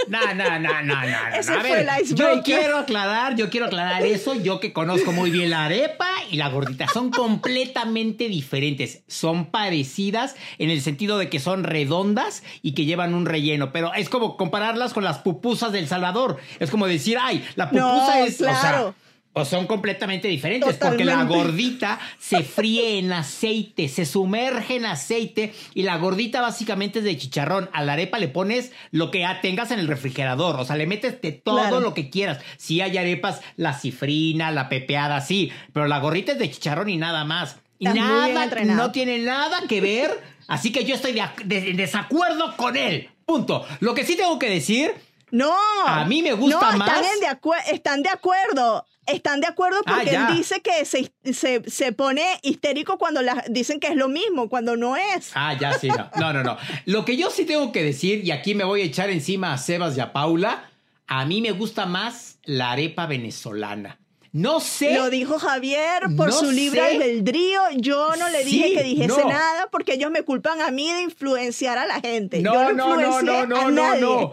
No, 0.08 0.20
no, 0.34 0.58
no, 0.58 0.58
no, 0.60 0.82
no. 0.82 0.94
no. 0.94 1.36
Ese 1.36 1.52
A 1.52 1.60
fue 1.60 1.70
ver, 1.70 1.88
el 1.98 2.14
yo 2.14 2.42
quiero 2.42 2.78
aclarar, 2.78 3.34
yo 3.34 3.50
quiero 3.50 3.66
aclarar 3.66 4.04
eso. 4.04 4.34
Yo 4.34 4.60
que 4.60 4.72
conozco 4.72 5.12
muy 5.12 5.30
bien 5.30 5.50
la 5.50 5.64
arepa 5.64 6.08
y 6.30 6.36
la 6.36 6.48
gordita 6.48 6.86
son 6.86 7.10
completamente 7.10 8.28
diferentes. 8.28 9.02
Son 9.08 9.46
parecidas 9.46 10.36
en 10.58 10.70
el 10.70 10.80
sentido 10.80 11.18
de 11.18 11.28
que 11.28 11.40
son 11.40 11.64
redondas 11.64 12.42
y 12.62 12.72
que 12.72 12.84
llevan 12.84 13.14
un 13.14 13.26
relleno, 13.26 13.72
pero 13.72 13.92
es 13.94 14.08
como 14.08 14.36
compararlas 14.36 14.92
con 14.92 15.04
las 15.04 15.18
pupusas 15.18 15.72
del 15.72 15.88
Salvador. 15.88 16.38
Es 16.60 16.70
como 16.70 16.86
decir, 16.86 17.18
ay, 17.20 17.44
la 17.56 17.70
pupusa 17.70 18.18
No, 18.18 18.24
es, 18.24 18.40
o 18.40 18.44
sea, 18.44 18.60
claro. 18.60 18.94
O 19.38 19.44
son 19.44 19.66
completamente 19.66 20.28
diferentes 20.28 20.78
porque 20.78 21.04
la 21.04 21.24
gordita 21.24 21.98
se 22.18 22.42
fríe 22.42 22.98
en 22.98 23.12
aceite, 23.12 23.86
se 23.88 24.06
sumerge 24.06 24.76
en 24.76 24.86
aceite 24.86 25.52
y 25.74 25.82
la 25.82 25.98
gordita 25.98 26.40
básicamente 26.40 27.00
es 27.00 27.04
de 27.04 27.18
chicharrón. 27.18 27.68
A 27.74 27.84
la 27.84 27.92
arepa 27.92 28.18
le 28.18 28.28
pones 28.28 28.72
lo 28.92 29.10
que 29.10 29.20
ya 29.20 29.42
tengas 29.42 29.70
en 29.72 29.78
el 29.78 29.88
refrigerador, 29.88 30.58
o 30.58 30.64
sea, 30.64 30.76
le 30.76 30.86
metes 30.86 31.20
de 31.20 31.32
todo 31.32 31.58
Claro. 31.58 31.80
lo 31.80 31.92
que 31.92 32.08
quieras. 32.08 32.38
Si 32.56 32.80
hay 32.80 32.96
arepas, 32.96 33.42
la 33.56 33.74
cifrina, 33.78 34.50
la 34.52 34.70
pepeada, 34.70 35.20
sí, 35.20 35.52
pero 35.74 35.86
la 35.86 35.98
gordita 35.98 36.32
es 36.32 36.38
de 36.38 36.50
chicharrón 36.50 36.88
y 36.88 36.96
nada 36.96 37.24
más. 37.24 37.58
Y 37.78 37.84
nada, 37.84 38.46
no 38.64 38.90
tiene 38.90 39.18
nada 39.18 39.64
que 39.68 39.82
ver, 39.82 40.18
así 40.48 40.72
que 40.72 40.84
yo 40.86 40.94
estoy 40.94 41.12
de 41.12 41.22
de- 41.44 41.70
en 41.72 41.76
desacuerdo 41.76 42.56
con 42.56 42.74
él. 42.78 43.10
Punto. 43.26 43.66
Lo 43.80 43.92
que 43.94 44.04
sí 44.06 44.16
tengo 44.16 44.38
que 44.38 44.48
decir 44.48 44.92
No. 45.30 45.54
A 45.86 46.04
mí 46.04 46.22
me 46.22 46.32
gusta 46.32 46.72
no, 46.72 46.78
más- 46.78 46.88
Están, 46.88 47.04
en 47.04 47.20
de 47.20 47.72
están 47.72 48.02
de 48.02 48.08
acuerdo. 48.10 48.86
Están 49.06 49.40
de 49.40 49.46
acuerdo 49.46 49.78
Ah, 49.86 49.98
porque 49.98 50.16
él 50.16 50.26
dice 50.36 50.60
que 50.60 50.84
se, 50.84 51.12
se, 51.32 51.62
se 51.70 51.92
pone 51.92 52.24
histérico 52.42 52.98
cuando 52.98 53.22
la, 53.22 53.44
dicen 53.48 53.78
que 53.78 53.86
es 53.86 53.94
lo 53.96 54.08
mismo, 54.08 54.48
cuando 54.48 54.76
no 54.76 54.96
es. 54.96 55.30
Ah, 55.34 55.54
ya 55.54 55.74
sí, 55.74 55.88
no. 55.88 56.10
No, 56.16 56.32
no, 56.32 56.42
no. 56.42 56.56
Lo 56.86 57.04
que 57.04 57.16
yo 57.16 57.30
sí 57.30 57.44
tengo 57.44 57.70
que 57.70 57.84
decir, 57.84 58.24
y 58.24 58.32
aquí 58.32 58.54
me 58.54 58.64
voy 58.64 58.80
a 58.82 58.84
echar 58.84 59.10
encima 59.10 59.52
a 59.52 59.58
Sebas 59.58 59.96
y 59.96 60.00
a 60.00 60.12
Paula, 60.12 60.70
a 61.06 61.24
mí 61.24 61.40
me 61.40 61.52
gusta 61.52 61.86
más 61.86 62.38
la 62.44 62.72
arepa 62.72 63.06
venezolana. 63.06 63.98
No 64.36 64.60
sé. 64.60 64.92
Lo 64.94 65.08
dijo 65.08 65.38
Javier 65.38 66.02
por 66.14 66.28
No 66.28 66.32
su 66.32 66.50
libre 66.50 66.80
sé. 66.80 66.86
albedrío. 66.94 67.60
Yo 67.76 68.14
no 68.16 68.28
le 68.28 68.44
dije 68.44 68.68
Sí, 68.68 68.74
que 68.74 68.82
dijese 68.82 69.22
no. 69.22 69.30
nada 69.30 69.68
porque 69.72 69.94
ellos 69.94 70.10
me 70.10 70.22
culpan 70.24 70.60
a 70.60 70.70
mí 70.70 70.92
de 70.92 71.00
influenciar 71.00 71.78
a 71.78 71.86
la 71.86 72.00
gente. 72.00 72.42
No, 72.42 72.52
Yo 72.52 72.72
no, 72.74 72.96
no, 72.96 73.22
no, 73.22 73.46
no, 73.46 73.70
no, 73.70 73.96
no. 73.96 74.32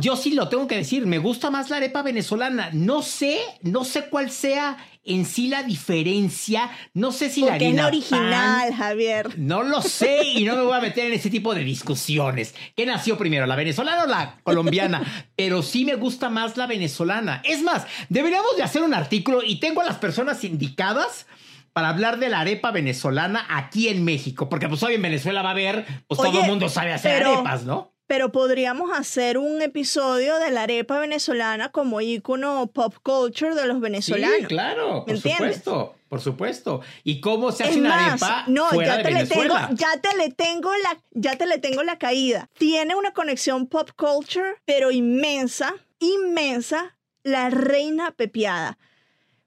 Yo 0.00 0.16
sí 0.16 0.30
lo 0.30 0.48
tengo 0.48 0.66
que 0.66 0.76
decir, 0.76 1.06
me 1.06 1.18
gusta 1.18 1.50
más 1.50 1.68
la 1.68 1.76
arepa 1.76 2.00
venezolana. 2.02 2.70
No 2.72 3.02
sé, 3.02 3.40
no 3.60 3.84
sé 3.84 4.06
cuál 4.06 4.30
sea 4.30 4.78
en 5.04 5.24
sí 5.24 5.48
la 5.48 5.62
diferencia. 5.62 6.70
No 6.94 7.12
sé 7.12 7.30
si 7.30 7.40
la 7.40 7.48
Porque 7.48 7.66
harina 7.66 7.82
la 7.82 7.88
original, 7.88 8.68
pan- 8.70 8.78
Javier. 8.78 9.38
No 9.38 9.62
lo 9.62 9.82
sé 9.82 10.22
y 10.24 10.44
no 10.44 10.56
me 10.56 10.62
voy 10.62 10.76
a 10.76 10.80
meter 10.80 11.06
en 11.06 11.12
ese 11.14 11.30
tipo 11.30 11.54
de 11.54 11.64
discusiones. 11.64 12.54
¿Qué 12.76 12.86
nació 12.86 13.18
primero, 13.18 13.46
la 13.46 13.56
venezolana 13.56 14.04
o 14.04 14.06
la 14.06 14.38
colombiana? 14.42 15.02
Pero 15.36 15.62
sí 15.62 15.84
me 15.84 15.94
gusta 15.96 16.28
más 16.30 16.56
la 16.56 16.66
venezolana. 16.66 17.40
Es 17.44 17.62
más, 17.62 17.86
deberíamos 18.08 18.56
de 18.56 18.62
hacer 18.62 18.82
un 18.82 18.94
artículo 18.94 19.42
y 19.44 19.60
tengo 19.60 19.80
a 19.80 19.84
las 19.84 19.96
personas 19.98 20.44
indicadas 20.44 21.26
para 21.72 21.88
hablar 21.88 22.18
de 22.18 22.28
la 22.28 22.40
arepa 22.40 22.70
venezolana 22.70 23.46
aquí 23.48 23.88
en 23.88 24.04
México. 24.04 24.48
Porque 24.48 24.68
pues 24.68 24.82
hoy 24.82 24.94
en 24.94 25.02
Venezuela 25.02 25.42
va 25.42 25.48
a 25.48 25.52
haber, 25.52 25.86
pues 26.06 26.20
todo 26.20 26.40
el 26.42 26.46
mundo 26.46 26.68
sabe 26.68 26.92
hacer 26.92 27.18
pero- 27.18 27.34
arepas, 27.34 27.64
¿no? 27.64 27.91
Pero 28.12 28.30
podríamos 28.30 28.90
hacer 28.92 29.38
un 29.38 29.62
episodio 29.62 30.38
de 30.38 30.50
la 30.50 30.64
arepa 30.64 30.98
venezolana 30.98 31.70
como 31.70 32.02
ícono 32.02 32.66
pop 32.66 32.94
culture 33.02 33.54
de 33.54 33.64
los 33.66 33.80
venezolanos. 33.80 34.36
Sí, 34.40 34.44
claro, 34.44 34.96
¿Me 34.96 35.00
por 35.00 35.14
entiendes? 35.14 35.56
supuesto, 35.56 35.94
por 36.10 36.20
supuesto. 36.20 36.80
¿Y 37.04 37.22
cómo 37.22 37.52
se 37.52 37.62
hace 37.62 37.72
Es 37.72 37.78
una 37.78 37.88
más, 37.88 38.22
arepa 38.22 38.44
no, 38.48 38.68
fuera 38.68 38.90
ya 38.90 38.96
de 38.98 39.02
te, 39.04 39.10
le 39.12 39.24
tengo, 39.26 39.54
ya 39.70 39.98
te 40.02 40.16
le 40.18 40.28
tengo 40.28 40.70
la, 40.76 41.02
ya 41.12 41.36
te 41.38 41.46
le 41.46 41.56
tengo 41.56 41.82
la 41.84 41.98
caída. 41.98 42.50
Tiene 42.58 42.96
una 42.96 43.14
conexión 43.14 43.66
pop 43.66 43.88
culture, 43.96 44.56
pero 44.66 44.90
inmensa, 44.90 45.74
inmensa, 45.98 46.98
la 47.22 47.48
reina 47.48 48.10
pepiada. 48.10 48.76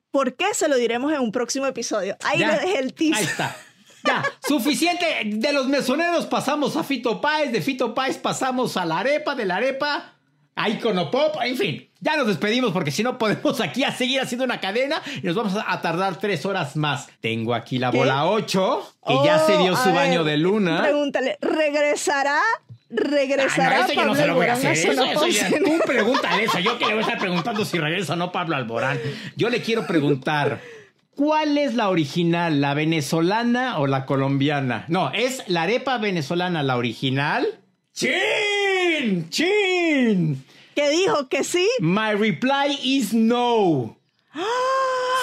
¿Por 0.09 0.35
qué? 0.35 0.55
Se 0.55 0.67
lo 0.67 0.75
diremos 0.75 1.13
en 1.13 1.19
un 1.19 1.31
próximo 1.31 1.67
episodio. 1.67 2.17
Ahí 2.23 2.39
Ya, 2.39 2.53
le 2.53 2.59
dejé 2.61 2.79
el 2.79 2.95
teaser. 2.95 3.17
Ahí 3.19 3.25
está. 3.25 3.55
Ya, 4.05 4.23
suficiente. 4.47 5.05
De 5.25 5.51
los 5.53 5.67
mesoneros 5.67 6.25
pasamos 6.25 6.75
a 6.77 6.83
Fito 6.83 7.19
Páez, 7.21 7.51
de 7.51 7.61
Fito 7.61 7.93
Páez 7.93 8.17
pasamos 8.17 8.77
a 8.77 8.85
la 8.85 8.99
arepa, 8.99 9.35
de 9.35 9.45
la 9.45 9.55
arepa 9.57 10.13
a 10.55 10.69
Icono 10.69 11.11
Pop, 11.11 11.35
en 11.43 11.57
fin. 11.57 11.89
Ya 11.99 12.15
nos 12.17 12.27
despedimos 12.27 12.71
porque 12.71 12.91
si 12.91 13.03
no 13.03 13.17
podemos 13.17 13.59
aquí 13.61 13.83
a 13.83 13.91
seguir 13.91 14.21
haciendo 14.21 14.45
una 14.45 14.59
cadena 14.59 15.01
y 15.21 15.25
nos 15.25 15.35
vamos 15.35 15.53
a, 15.55 15.81
tardar 15.81 16.17
tres 16.17 16.45
horas 16.45 16.75
más. 16.75 17.07
Tengo 17.19 17.53
aquí 17.55 17.79
la 17.79 17.91
¿Qué? 17.91 17.97
bola 17.97 18.25
8, 18.27 18.93
que 19.07 19.15
ya 19.25 19.39
se 19.39 19.57
dio 19.57 19.73
Oh, 19.73 19.75
su 19.77 19.89
a 19.89 19.93
baño 19.93 20.23
de 20.23 20.37
luna. 20.37 20.81
Pregúntale, 20.81 21.37
¿regresará? 21.41 22.39
¿Regresará 22.89 23.77
Ah, 23.77 23.79
no, 23.79 23.85
eso 23.85 23.93
yo 23.93 24.05
no 24.05 24.15
se 24.15 24.27
lo 24.27 24.35
voy 24.35 24.45
a 24.45 24.53
hacer. 24.53 24.71
Eso, 24.73 24.93
Zona 24.93 25.11
eso 25.11 25.27
ya- 25.27 25.49
Pop? 25.49 25.59
tú 25.65 25.71
pregúntale 25.85 26.43
eso. 26.43 26.59
Yo 26.59 26.77
que 26.77 26.85
le 26.85 26.93
voy 26.93 26.99
a 27.03 27.05
estar 27.07 27.19
preguntando 27.19 27.65
si 27.65 27.79
regresa 27.79 28.13
o 28.13 28.15
no 28.15 28.31
Pablo 28.31 28.55
Alborán. 28.55 28.99
Yo 29.35 29.49
le 29.49 29.61
quiero 29.61 29.85
preguntar. 29.87 30.61
¿Cuál 31.15 31.57
es 31.57 31.75
la 31.75 31.89
original? 31.89 32.59
¿La 32.61 32.73
venezolana 32.73 33.79
o 33.79 33.87
la 33.87 34.05
colombiana? 34.05 34.85
No, 34.89 35.11
¿es 35.13 35.43
la 35.47 35.63
arepa 35.63 35.97
venezolana 35.97 36.61
la 36.61 36.75
original? 36.75 37.47
¡Chin! 37.93 39.29
¡Chin! 39.29 40.43
¿Qué 40.75 40.89
dijo? 40.89 41.29
¿Que 41.29 41.43
sí? 41.45 41.67
My 41.79 42.11
reply 42.17 42.77
is 42.83 43.13
no. 43.13 43.97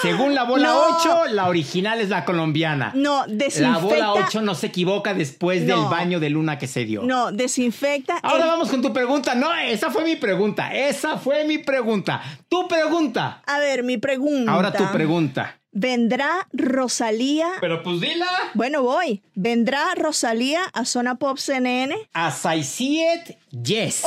Según 0.01 0.35
la 0.35 0.45
bola 0.45 0.69
No. 0.69 0.81
8, 0.99 1.25
la 1.33 1.49
original 1.49 2.01
es 2.01 2.09
la 2.09 2.25
colombiana. 2.25 2.93
No, 2.95 3.27
La 3.27 3.35
desinfecta. 3.35 3.79
bola 3.81 4.13
8 4.15 4.41
no 4.41 4.55
se 4.55 4.69
equivoca 4.69 5.13
después 5.13 5.67
del 5.67 5.77
baño 5.91 6.19
de 6.19 6.31
luna 6.31 6.59
que 6.59 6.67
se 6.67 6.87
dio. 6.87 7.03
No, 7.03 7.31
desinfecta. 7.31 8.19
Ahora 8.23 8.45
el- 8.45 8.51
vamos 8.51 8.71
con 8.71 8.81
tu 8.81 8.93
pregunta. 8.93 9.35
No, 9.35 9.55
esa 9.55 9.91
fue 9.91 10.05
mi 10.05 10.17
pregunta. 10.17 10.75
Esa 10.75 11.19
fue 11.19 11.45
mi 11.45 11.59
pregunta. 11.59 12.23
Tu 12.49 12.67
pregunta. 12.67 13.43
A 13.47 13.59
ver, 13.59 13.83
mi 13.85 13.99
pregunta. 13.99 14.51
Ahora 14.53 14.73
tu 14.73 14.91
pregunta. 14.91 15.59
¿Vendrá 15.73 16.49
Rosalía? 16.53 17.49
Pero 17.61 17.83
pues 17.83 18.01
dila. 18.01 18.29
Bueno, 18.55 18.83
voy. 18.83 19.23
¿Vendrá 19.35 19.95
Rosalía 19.95 20.65
a 20.75 20.85
Zona 20.85 21.15
Pop 21.17 21.39
CNN? 21.39 21.97
As 22.13 22.45
I 22.45 22.63
see 22.63 23.03
it, 23.03 23.39
yes. 23.51 24.05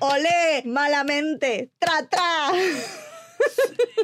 ¡Ole! 0.00 0.62
Malamente. 0.64 1.70
¡Tra, 1.78 2.08
tra! 2.08 2.50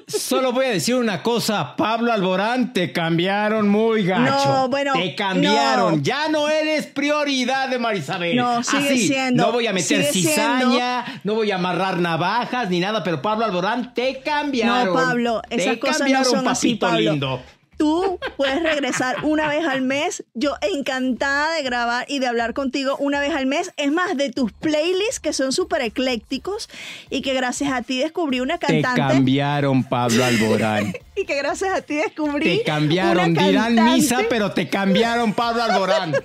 Solo 0.07 0.53
voy 0.53 0.67
a 0.67 0.71
decir 0.71 0.95
una 0.97 1.23
cosa, 1.23 1.75
Pablo 1.77 2.13
Alborán, 2.13 2.73
te 2.73 2.93
cambiaron 2.93 3.69
muy 3.69 4.05
gacho. 4.05 4.49
No, 4.49 4.69
bueno, 4.69 4.93
Te 4.93 5.15
cambiaron. 5.15 5.97
no. 5.97 6.03
Ya 6.03 6.29
no 6.29 6.49
eres 6.49 6.87
prioridad 6.87 7.69
de 7.69 7.79
Marisabel. 7.79 8.37
No, 8.37 8.63
sigue 8.63 8.89
Así, 8.91 9.09
siendo, 9.09 9.47
No 9.47 9.53
voy 9.53 9.67
a 9.67 9.73
meter 9.73 10.05
cizaña, 10.05 11.21
no 11.25 11.35
voy 11.35 11.51
a 11.51 11.57
amarrar 11.57 11.99
navajas 11.99 12.71
ni 12.71 12.81
nada, 12.81 13.03
pero 13.03 13.23
Pablo 13.23 13.45
Alborán, 13.45 13.95
te 13.95 14.21
cambiaron. 14.21 14.87
No, 14.87 14.93
Pablo, 14.95 15.43
esas 15.51 15.75
te 15.75 15.79
cosas 15.79 16.09
no 16.11 16.25
son 16.25 16.49
así, 16.49 16.75
papito 16.75 16.87
Pablo. 16.87 17.11
lindo. 17.13 17.43
Tú 17.77 18.19
puedes 18.37 18.63
regresar 18.63 19.17
una 19.25 19.49
vez 19.49 19.67
al 19.67 19.83
mes. 19.83 20.25
Yo 20.35 20.55
encantada 20.61 21.55
de 21.55 21.63
grabar 21.63 22.07
y 22.09 22.19
de 22.19 22.27
hablar 22.27 22.55
contigo 22.55 22.97
una 22.99 23.21
vez 23.21 23.35
al 23.35 23.47
mes. 23.47 23.73
Es 23.77 23.93
más, 23.93 24.17
de 24.17 24.31
tus 24.31 24.53
playlists 24.53 25.21
que 25.21 25.33
son 25.33 25.53
súper 25.53 25.83
eclécticos 25.83 26.69
y 27.11 27.23
que 27.23 27.35
gracias 27.35 27.73
a 27.73 27.83
ti 27.83 27.99
descubrí 27.99 28.41
una 28.41 28.59
Te 28.59 28.83
cantante. 28.83 29.01
cambiaron, 29.01 29.85
Pablo 29.85 30.25
Alborán. 30.25 30.93
Y 31.17 31.25
que 31.27 31.37
gracias 31.37 31.73
a 31.73 31.81
ti 31.81 31.95
descubrí. 31.95 32.59
Te 32.59 32.65
cambiaron, 32.65 33.31
una 33.31 33.47
dirán 33.47 33.77
cantante. 33.77 33.93
misa, 33.97 34.19
pero 34.29 34.51
te 34.51 34.69
cambiaron, 34.69 35.33
Pablo 35.33 35.63
Alborán. 35.63 36.13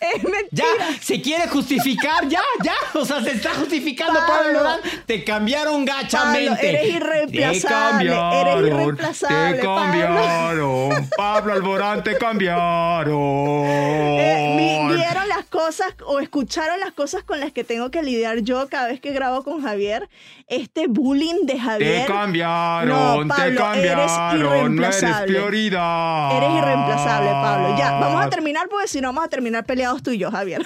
Es 0.00 0.22
mentira. 0.22 0.48
Ya, 0.52 0.64
se 1.00 1.20
quiere 1.20 1.48
justificar, 1.48 2.28
ya, 2.28 2.40
ya. 2.62 2.72
O 2.94 3.04
sea, 3.04 3.20
se 3.20 3.32
está 3.32 3.50
justificando 3.54 4.14
Pablo, 4.14 4.28
Pablo. 4.28 4.58
Alborán. 4.60 4.80
Te 5.06 5.24
cambiaron 5.24 5.84
gachamente. 5.84 6.50
Pablo, 6.54 6.68
eres 6.68 6.94
irreemplazable, 6.94 7.58
Te 7.58 8.16
cambiaron, 8.16 8.34
eres 8.58 8.72
irreemplazable, 8.72 9.56
Te 9.58 9.64
Pablo. 9.64 9.74
cambiaron. 9.82 11.08
Pablo 11.16 11.52
Alborán, 11.52 12.04
te 12.04 12.16
cambiaron. 12.16 13.64
Eh, 13.66 14.54
vi- 14.88 14.96
vieron 14.96 15.28
las 15.28 15.44
cosas 15.46 15.88
o 16.06 16.20
escucharon 16.20 16.78
las 16.80 16.92
cosas 16.92 17.22
con 17.24 17.40
las 17.40 17.52
que 17.52 17.64
tengo 17.64 17.90
que 17.90 18.02
lidiar 18.02 18.38
yo 18.40 18.68
cada 18.68 18.88
vez 18.88 19.00
que 19.00 19.12
grabo 19.12 19.42
con 19.42 19.62
Javier. 19.62 20.08
Este 20.46 20.86
bullying 20.86 21.44
de 21.44 21.58
Javier. 21.58 22.06
Te 22.06 22.12
cambiaron, 22.12 22.88
No, 23.28 23.34
Pablo, 23.34 23.72
te 23.74 23.88
eres 23.88 24.12
no 24.34 24.54
eres 24.54 24.62
irreemplazable. 24.62 25.26
prioridad. 25.26 26.36
Eres 26.36 26.50
irreemplazable, 26.58 27.30
Pablo. 27.30 27.78
Ya, 27.78 27.92
vamos 27.92 28.24
a 28.24 28.30
terminar 28.30 28.68
porque 28.68 28.88
si 28.88 29.00
no 29.00 29.08
vamos 29.08 29.24
a 29.24 29.28
terminar 29.28 29.64
peleados 29.64 30.02
tú 30.02 30.10
y 30.10 30.18
yo, 30.18 30.30
Javier. 30.30 30.64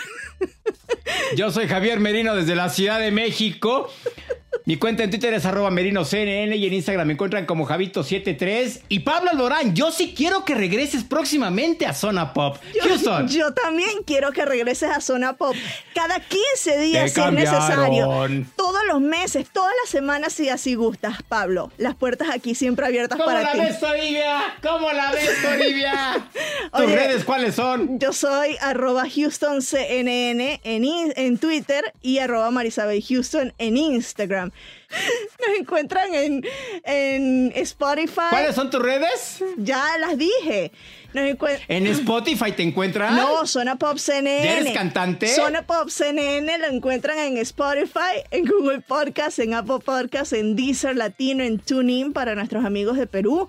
Yo 1.36 1.50
soy 1.50 1.68
Javier 1.68 2.00
Merino 2.00 2.34
desde 2.34 2.54
la 2.54 2.68
Ciudad 2.68 2.98
de 2.98 3.10
México. 3.10 3.90
Mi 4.64 4.76
cuenta 4.76 5.02
en 5.02 5.10
Twitter 5.10 5.34
es 5.34 5.44
arroba 5.44 5.70
merinoCNN 5.70 6.54
y 6.54 6.66
en 6.66 6.72
Instagram 6.72 7.06
me 7.08 7.14
encuentran 7.14 7.46
como 7.46 7.66
Javito73. 7.66 8.82
Y 8.88 9.00
Pablo 9.00 9.30
Alborán, 9.30 9.74
yo 9.74 9.90
sí 9.90 10.14
quiero 10.16 10.44
que 10.44 10.54
regreses 10.54 11.02
próximamente 11.02 11.84
a 11.86 11.94
Zona 11.94 12.32
Pop. 12.32 12.58
Yo, 12.74 12.82
Houston. 12.84 13.28
yo 13.28 13.52
también 13.52 13.90
quiero 14.06 14.30
que 14.30 14.44
regreses 14.44 14.90
a 14.90 15.00
Zona 15.00 15.32
Pop 15.34 15.56
cada 15.94 16.20
15 16.20 16.78
días 16.78 17.12
si 17.12 17.20
es 17.20 17.32
necesario. 17.32 18.06
Todos 18.54 18.80
los 18.86 19.00
meses, 19.00 19.48
todas 19.52 19.72
las 19.82 19.90
semanas 19.90 20.32
si 20.32 20.48
así 20.48 20.74
gustas, 20.76 21.22
Pablo. 21.24 21.72
Las 21.76 21.96
puertas 21.96 22.28
aquí 22.30 22.54
siempre 22.54 22.86
abiertas 22.86 23.18
¿Cómo 23.18 23.26
para 23.26 23.42
la 23.42 23.52
ti. 23.52 23.58
ves, 23.58 23.82
Olivia? 23.82 24.38
¿Cómo 24.62 24.92
la 24.92 25.10
ves, 25.10 25.30
Olivia? 25.52 26.28
¿Tus 26.72 26.80
Oye, 26.82 26.94
redes 26.94 27.24
cuáles 27.24 27.56
son? 27.56 27.98
Yo 27.98 28.12
soy 28.12 28.56
arroba 28.60 29.04
HoustonCNN 29.04 30.60
en, 30.62 31.38
Twitter 31.38 31.92
y 32.00 32.18
arroba 32.18 32.50
Marisabel 32.50 33.02
Houston 33.02 33.52
en 33.58 33.76
Instagram. 33.76 34.51
Nos 35.46 35.58
encuentran 35.58 36.14
en, 36.14 36.44
en 36.84 37.52
Spotify. 37.56 38.30
¿Cuáles 38.30 38.54
son 38.54 38.70
tus 38.70 38.82
redes? 38.82 39.42
Ya 39.56 39.98
las 39.98 40.16
dije. 40.18 40.72
Nos 41.12 41.36
En 41.68 41.86
Spotify 41.88 42.52
te 42.52 42.62
encuentran. 42.62 43.14
No, 43.16 43.46
Zona 43.46 43.76
Pop 43.76 43.98
CNN. 43.98 44.44
¿Ya 44.44 44.58
eres 44.58 44.72
cantante? 44.72 45.28
Zona 45.28 45.62
Pop 45.62 45.90
CNN 45.90 46.58
lo 46.58 46.66
encuentran 46.68 47.18
en 47.18 47.36
Spotify, 47.38 48.22
en 48.30 48.46
Google 48.46 48.80
Podcast, 48.80 49.38
en 49.38 49.52
Apple 49.52 49.80
Podcast, 49.84 50.32
en 50.32 50.56
Deezer 50.56 50.96
Latino, 50.96 51.44
en 51.44 51.58
TuneIn 51.58 52.14
para 52.14 52.34
nuestros 52.34 52.64
amigos 52.64 52.96
de 52.96 53.06
Perú. 53.06 53.48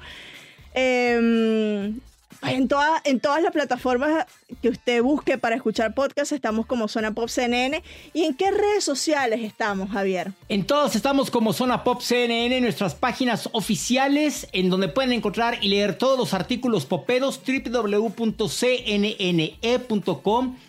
Em, 0.74 2.00
en, 2.42 2.68
todas 2.68 3.02
en 3.06 3.20
todas 3.20 3.42
las 3.42 3.52
plataformas 3.52 4.26
que 4.62 4.70
usted 4.70 5.02
busque 5.02 5.38
para 5.38 5.56
escuchar 5.56 5.94
podcast 5.94 6.32
estamos 6.32 6.66
como 6.66 6.88
Zona 6.88 7.14
Pop 7.14 7.30
CNN. 7.30 7.84
¿Y 8.14 8.24
en 8.24 8.34
qué 8.34 8.52
redes 8.52 8.84
sociales 8.84 9.42
estamos, 9.42 9.90
Javier? 9.92 10.32
En 10.50 10.66
todos 10.66 10.96
estamos 10.96 11.30
como 11.32 11.54
Zona 11.54 11.84
Pop 11.84 12.02
CNN, 12.02 12.58
en 12.58 12.64
nuestras 12.64 12.96
páginas 12.96 13.50
oficiales, 13.52 14.48
en 14.52 14.70
donde 14.70 14.88
pueden 14.88 15.12
encontrar 15.12 15.58
y 15.62 15.70
leer 15.70 15.98
todos 15.98 16.18
los 16.18 16.34
artículos 16.34 16.86
poperos, 16.86 17.42
www.cnne.com, 17.46 18.26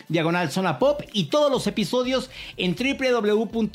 diagonal 0.09 0.50
Zona 0.50 0.79
Pop, 0.79 1.03
y 1.12 1.24
todos 1.24 1.50
los 1.50 1.66
episodios 1.66 2.31
en 2.57 2.74
www.cnn.com, 2.74 3.68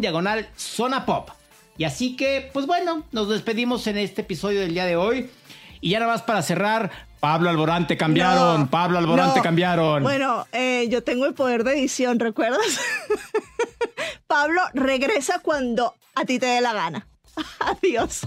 diagonal 0.00 0.48
Zona 0.56 1.06
Pop. 1.06 1.30
Y 1.78 1.84
así 1.84 2.16
que, 2.16 2.50
pues 2.52 2.66
bueno, 2.66 3.04
nos 3.12 3.28
despedimos 3.28 3.86
en 3.86 3.98
este 3.98 4.22
episodio 4.22 4.60
del 4.60 4.72
día 4.72 4.86
de 4.86 4.96
hoy. 4.96 5.28
Y 5.80 5.90
ya 5.90 6.00
nada 6.00 6.12
más 6.12 6.22
para 6.22 6.42
cerrar, 6.42 6.90
Pablo 7.20 7.50
Alborán 7.50 7.86
te 7.86 7.96
cambiaron, 7.96 8.60
No, 8.62 8.70
Pablo 8.70 8.98
Alborán 8.98 9.28
no. 9.28 9.32
te 9.34 9.42
cambiaron. 9.42 10.02
Bueno, 10.02 10.46
eh, 10.52 10.86
yo 10.90 11.02
tengo 11.02 11.26
el 11.26 11.34
poder 11.34 11.64
de 11.64 11.72
edición, 11.72 12.18
¿recuerdas? 12.18 12.80
Pablo, 14.26 14.60
regresa 14.74 15.40
cuando 15.40 15.94
a 16.14 16.24
ti 16.24 16.38
te 16.38 16.46
dé 16.46 16.60
la 16.60 16.72
gana. 16.72 17.06
Adiós. 17.60 18.22